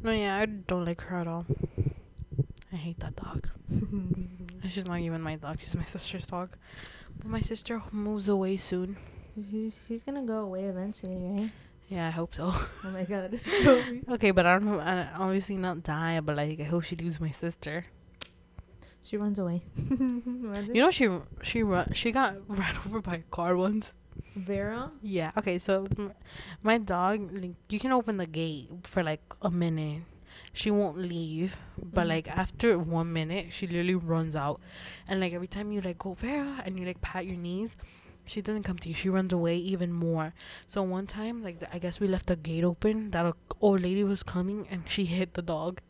No, 0.04 0.12
yeah, 0.12 0.36
I 0.36 0.46
don't 0.46 0.84
like 0.84 1.00
her 1.02 1.18
at 1.18 1.28
all. 1.28 1.46
I 2.74 2.76
hate 2.76 3.00
that 3.00 3.16
dog. 3.16 3.50
She's 4.70 4.86
not 4.86 5.00
even 5.00 5.22
my 5.22 5.38
dog. 5.38 5.60
She's 5.62 5.76
my 5.76 5.86
sister's 5.86 6.26
dog. 6.26 6.50
But 7.18 7.28
my 7.28 7.40
sister 7.40 7.82
moves 7.92 8.28
away 8.28 8.58
soon. 8.58 8.98
She's 9.50 9.80
she's 9.88 10.04
gonna 10.04 10.24
go 10.24 10.40
away 10.40 10.66
eventually, 10.66 11.16
right? 11.16 11.52
Yeah, 11.88 12.08
I 12.08 12.12
hope 12.12 12.36
so. 12.36 12.54
Oh 12.84 12.92
my 12.92 13.04
god, 13.04 13.32
this 13.32 13.48
is 13.48 13.64
so. 13.64 13.82
okay, 14.16 14.32
but 14.32 14.46
I 14.46 14.60
don't. 14.60 14.66
Know. 14.66 14.80
I 14.80 15.08
obviously 15.18 15.56
not 15.56 15.84
die. 15.84 16.20
But 16.20 16.36
like, 16.36 16.60
I 16.60 16.64
hope 16.64 16.84
she 16.84 16.98
leaves 16.98 17.22
my 17.22 17.32
sister. 17.32 17.86
She 19.02 19.18
runs 19.18 19.40
away. 19.40 19.64
You 20.74 20.82
know, 20.84 20.92
she 20.92 21.10
she 21.44 21.64
run, 21.64 21.94
she 21.94 22.12
got 22.12 22.36
ran 22.48 22.76
over 22.86 23.02
by 23.02 23.16
a 23.16 23.22
car 23.32 23.56
once. 23.56 23.94
Vera. 24.36 24.92
Yeah. 25.02 25.32
Okay. 25.38 25.60
So 25.60 25.88
my 26.64 26.78
dog, 26.78 27.30
like, 27.34 27.56
you 27.70 27.80
can 27.80 27.92
open 27.92 28.18
the 28.18 28.26
gate 28.26 28.70
for 28.84 29.04
like 29.04 29.22
a 29.42 29.50
minute. 29.50 30.04
She 30.54 30.72
won't 30.72 30.98
leave, 30.98 31.56
but 31.78 32.06
Mhm. 32.06 32.10
like 32.10 32.28
after 32.28 32.78
one 32.80 33.14
minute, 33.14 33.54
she 33.54 33.68
literally 33.68 33.96
runs 33.96 34.36
out, 34.36 34.60
and 35.08 35.20
like 35.20 35.32
every 35.34 35.48
time 35.48 35.72
you 35.72 35.80
like 35.82 36.00
go 36.00 36.14
Vera 36.14 36.62
and 36.66 36.78
you 36.80 36.86
like 36.86 37.02
pat 37.02 37.26
your 37.26 37.38
knees, 37.38 37.78
she 38.26 38.42
doesn't 38.42 38.64
come 38.64 38.78
to 38.80 38.90
you. 38.90 38.96
She 38.96 39.10
runs 39.10 39.32
away 39.32 39.58
even 39.58 39.92
more. 39.94 40.34
So 40.68 40.82
one 40.82 41.06
time, 41.08 41.44
like 41.44 41.62
I 41.72 41.78
guess 41.80 42.00
we 42.00 42.08
left 42.08 42.28
the 42.28 42.36
gate 42.36 42.64
open. 42.64 43.12
That 43.12 43.26
a 43.26 43.34
old 43.62 43.82
lady 43.82 44.04
was 44.04 44.24
coming 44.24 44.68
and 44.72 44.84
she 44.88 45.06
hit 45.06 45.34
the 45.36 45.42
dog. 45.44 45.82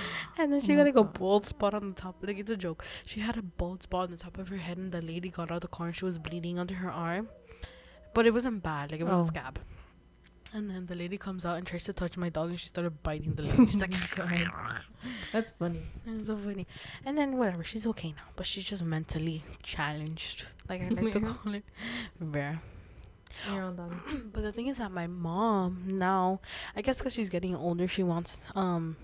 And 0.38 0.52
then 0.52 0.60
she 0.60 0.72
Oh 0.72 0.76
got 0.76 0.86
like 0.86 0.96
a 0.96 1.04
bald 1.04 1.46
spot 1.46 1.72
on 1.74 1.88
the 1.90 1.94
top. 2.00 2.16
Like 2.22 2.38
it's 2.38 2.50
a 2.50 2.56
joke. 2.56 2.84
She 3.06 3.20
had 3.20 3.36
a 3.36 3.42
bald 3.42 3.82
spot 3.82 4.04
on 4.04 4.10
the 4.10 4.16
top 4.18 4.38
of 4.38 4.48
her 4.48 4.56
head, 4.58 4.76
and 4.78 4.92
the 4.92 5.00
lady 5.02 5.28
got 5.30 5.50
out 5.50 5.56
of 5.56 5.60
the 5.62 5.68
car 5.68 5.86
and 5.88 5.96
she 5.96 6.04
was 6.04 6.18
bleeding 6.18 6.58
under 6.58 6.74
her 6.74 6.90
arm. 6.92 7.28
But 8.14 8.26
it 8.26 8.32
wasn't 8.34 8.62
bad. 8.62 8.92
Like 8.92 9.00
it 9.00 9.04
was 9.04 9.18
Oh. 9.18 9.22
a 9.22 9.26
scab. 9.26 9.58
And 10.54 10.70
then 10.70 10.86
the 10.86 10.94
lady 10.94 11.18
comes 11.18 11.44
out 11.44 11.58
and 11.58 11.66
tries 11.66 11.84
to 11.84 11.92
touch 11.92 12.16
my 12.16 12.28
dog, 12.30 12.48
and 12.50 12.58
she 12.60 12.68
started 12.68 13.02
biting 13.02 13.34
the 13.34 13.42
lady. 13.42 13.66
She's 13.66 13.76
like, 13.80 13.92
That's 15.32 15.50
funny. 15.58 15.82
it's 16.06 16.28
so 16.28 16.36
funny. 16.36 16.66
And 17.04 17.16
then 17.18 17.36
whatever, 17.36 17.62
she's 17.64 17.86
okay 17.86 18.10
now, 18.12 18.22
but 18.36 18.46
she's 18.46 18.64
just 18.64 18.82
mentally 18.84 19.44
challenged, 19.62 20.46
like 20.68 20.82
I 20.82 20.88
like 20.88 21.12
to 21.12 21.20
call 21.20 21.54
it. 21.54 21.64
Bear. 22.20 22.60
Your 23.52 23.64
own 23.64 23.76
dog. 23.76 23.92
But 24.32 24.42
the 24.44 24.52
thing 24.52 24.68
is 24.68 24.78
that 24.78 24.90
my 24.92 25.06
mom 25.06 25.82
now, 25.86 26.40
I 26.74 26.80
guess 26.80 26.98
because 26.98 27.12
she's 27.12 27.28
getting 27.28 27.54
older, 27.54 27.86
she 27.86 28.02
wants 28.02 28.36
um 28.54 28.96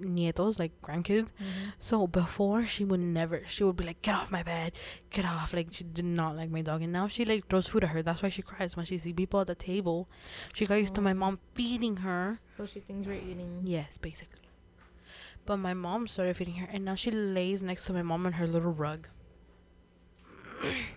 nietos 0.00 0.58
like 0.58 0.72
grandkids. 0.82 1.28
Mhm. 1.38 1.72
So 1.78 2.06
before 2.06 2.66
she 2.66 2.84
would 2.84 3.00
never, 3.00 3.42
she 3.46 3.62
would 3.64 3.76
be 3.76 3.84
like, 3.84 4.00
"Get 4.02 4.14
off 4.14 4.30
my 4.30 4.42
bed, 4.42 4.72
get 5.10 5.24
off!" 5.24 5.52
Like 5.52 5.68
she 5.72 5.84
did 5.84 6.04
not 6.04 6.34
like 6.36 6.50
my 6.50 6.62
dog, 6.62 6.82
and 6.82 6.92
now 6.92 7.08
she 7.08 7.24
like 7.24 7.46
throws 7.48 7.68
food 7.68 7.84
at 7.84 7.90
her. 7.90 8.02
That's 8.02 8.22
why 8.22 8.30
she 8.30 8.42
cries 8.42 8.76
when 8.76 8.86
she 8.86 8.96
sees 8.98 9.14
people 9.14 9.40
at 9.40 9.46
the 9.48 9.54
table. 9.54 10.08
She 10.54 10.64
got 10.66 10.76
used 10.76 10.94
to 10.96 11.00
my 11.02 11.12
Oh. 11.12 11.14
mom 11.14 11.38
feeding 11.54 11.98
her. 11.98 12.40
So 12.56 12.64
she 12.66 12.80
thinks 12.80 13.06
we're 13.06 13.14
eating. 13.20 13.62
Yes, 13.64 13.98
basically. 13.98 14.48
But 15.44 15.58
my 15.58 15.74
mom 15.74 16.08
started 16.08 16.36
feeding 16.36 16.56
her, 16.56 16.66
and 16.72 16.84
now 16.84 16.94
she 16.96 17.10
lays 17.10 17.62
next 17.62 17.84
to 17.86 17.92
my 17.92 18.02
mom 18.02 18.26
on 18.26 18.32
her 18.34 18.46
little 18.48 18.72
rug. 18.72 19.08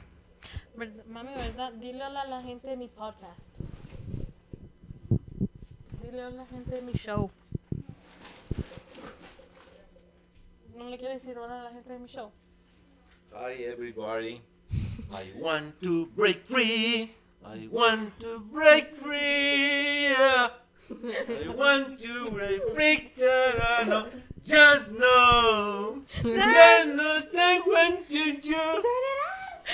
Mami, 1.12 1.36
¿verdad? 1.36 1.74
Dile 1.82 2.02
a 2.02 2.10
la, 2.10 2.24
la 2.24 2.42
gente 2.42 2.76
mi 2.78 2.88
podcast. 2.88 3.42
Dile 6.02 6.22
a 6.24 6.30
la 6.30 6.46
gente 6.46 6.82
mi 6.82 6.94
show. 6.94 7.30
¿No 10.80 10.86
le 10.86 10.98
quieres 10.98 11.22
decir 11.22 11.38
hola 11.38 11.60
a 11.60 11.64
la 11.66 11.72
gente 11.72 11.92
de 11.92 12.00
mi 12.00 12.08
show? 12.08 12.32
Hi 13.34 13.66
everybody. 13.66 14.42
I 15.12 15.34
want 15.36 15.78
to 15.82 16.06
break 16.16 16.46
free. 16.46 17.12
I 17.46 17.68
want 17.70 18.18
to 18.22 18.40
break 18.50 18.96
free. 18.96 20.04
Yeah. 20.04 20.48
I 20.90 21.50
want 21.54 22.00
to 22.00 22.32
break 22.32 22.62
free. 22.74 23.12
Ya 23.18 23.84
no, 23.88 24.06
ya 24.46 24.80
no, 24.98 26.06
ya 26.24 26.86
no 26.86 27.22
te 27.30 27.60
want 27.68 28.08
to 28.08 28.32
do. 28.40 28.54
Turn 28.86 29.04
it 29.10 29.20
up! 29.28 29.68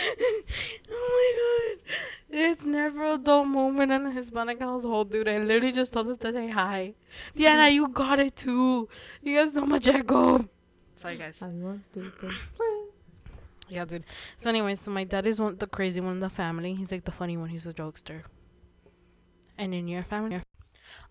oh 0.89 1.03
my 1.19 1.29
god. 1.37 1.95
It's 2.31 2.65
never 2.65 3.13
a 3.13 3.17
dull 3.19 3.45
moment 3.45 3.91
in 3.91 4.07
a 4.07 4.11
Hispanic 4.11 4.59
household, 4.59 5.11
dude. 5.11 5.27
I 5.27 5.37
literally 5.37 5.71
just 5.71 5.93
told 5.93 6.07
us 6.07 6.17
to 6.17 6.33
say 6.33 6.49
hi. 6.49 6.95
Diana, 7.35 7.69
you 7.69 7.89
got 7.89 8.19
it 8.19 8.35
too. 8.35 8.89
You 9.21 9.35
got 9.35 9.53
so 9.53 9.67
much 9.67 9.87
echo. 9.87 10.49
Sorry, 11.05 11.17
guys. 11.17 11.35
I 11.39 11.49
want 11.49 11.93
to 11.93 11.99
break 12.19 12.33
Yeah, 13.69 13.85
dude. 13.85 14.05
So, 14.37 14.49
anyways, 14.49 14.81
so 14.81 14.89
my 14.89 15.03
dad 15.03 15.27
is 15.27 15.39
one 15.39 15.55
the 15.57 15.67
crazy 15.67 16.01
one 16.01 16.13
in 16.13 16.19
the 16.19 16.31
family. 16.31 16.73
He's 16.73 16.91
like 16.91 17.05
the 17.05 17.11
funny 17.11 17.37
one. 17.37 17.49
He's 17.49 17.67
a 17.67 17.73
jokester. 17.73 18.23
And 19.55 19.75
in 19.75 19.87
your 19.87 20.01
family. 20.01 20.41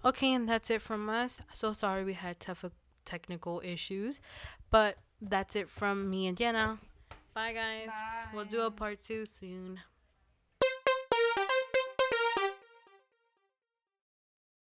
Okay, 0.04 0.34
and 0.34 0.48
that's 0.48 0.68
it 0.68 0.82
from 0.82 1.08
us. 1.08 1.40
So 1.52 1.72
sorry 1.72 2.02
we 2.02 2.14
had 2.14 2.40
tough 2.40 2.64
uh, 2.64 2.70
technical 3.04 3.62
issues, 3.64 4.18
but 4.68 4.96
that's 5.22 5.54
it 5.54 5.70
from 5.70 6.10
me 6.10 6.26
and 6.26 6.36
Jenna. 6.36 6.78
Bye, 7.32 7.52
guys. 7.52 7.90
We'll 8.34 8.46
do 8.46 8.62
a 8.62 8.72
part 8.72 9.00
two 9.00 9.26
soon. 9.26 9.78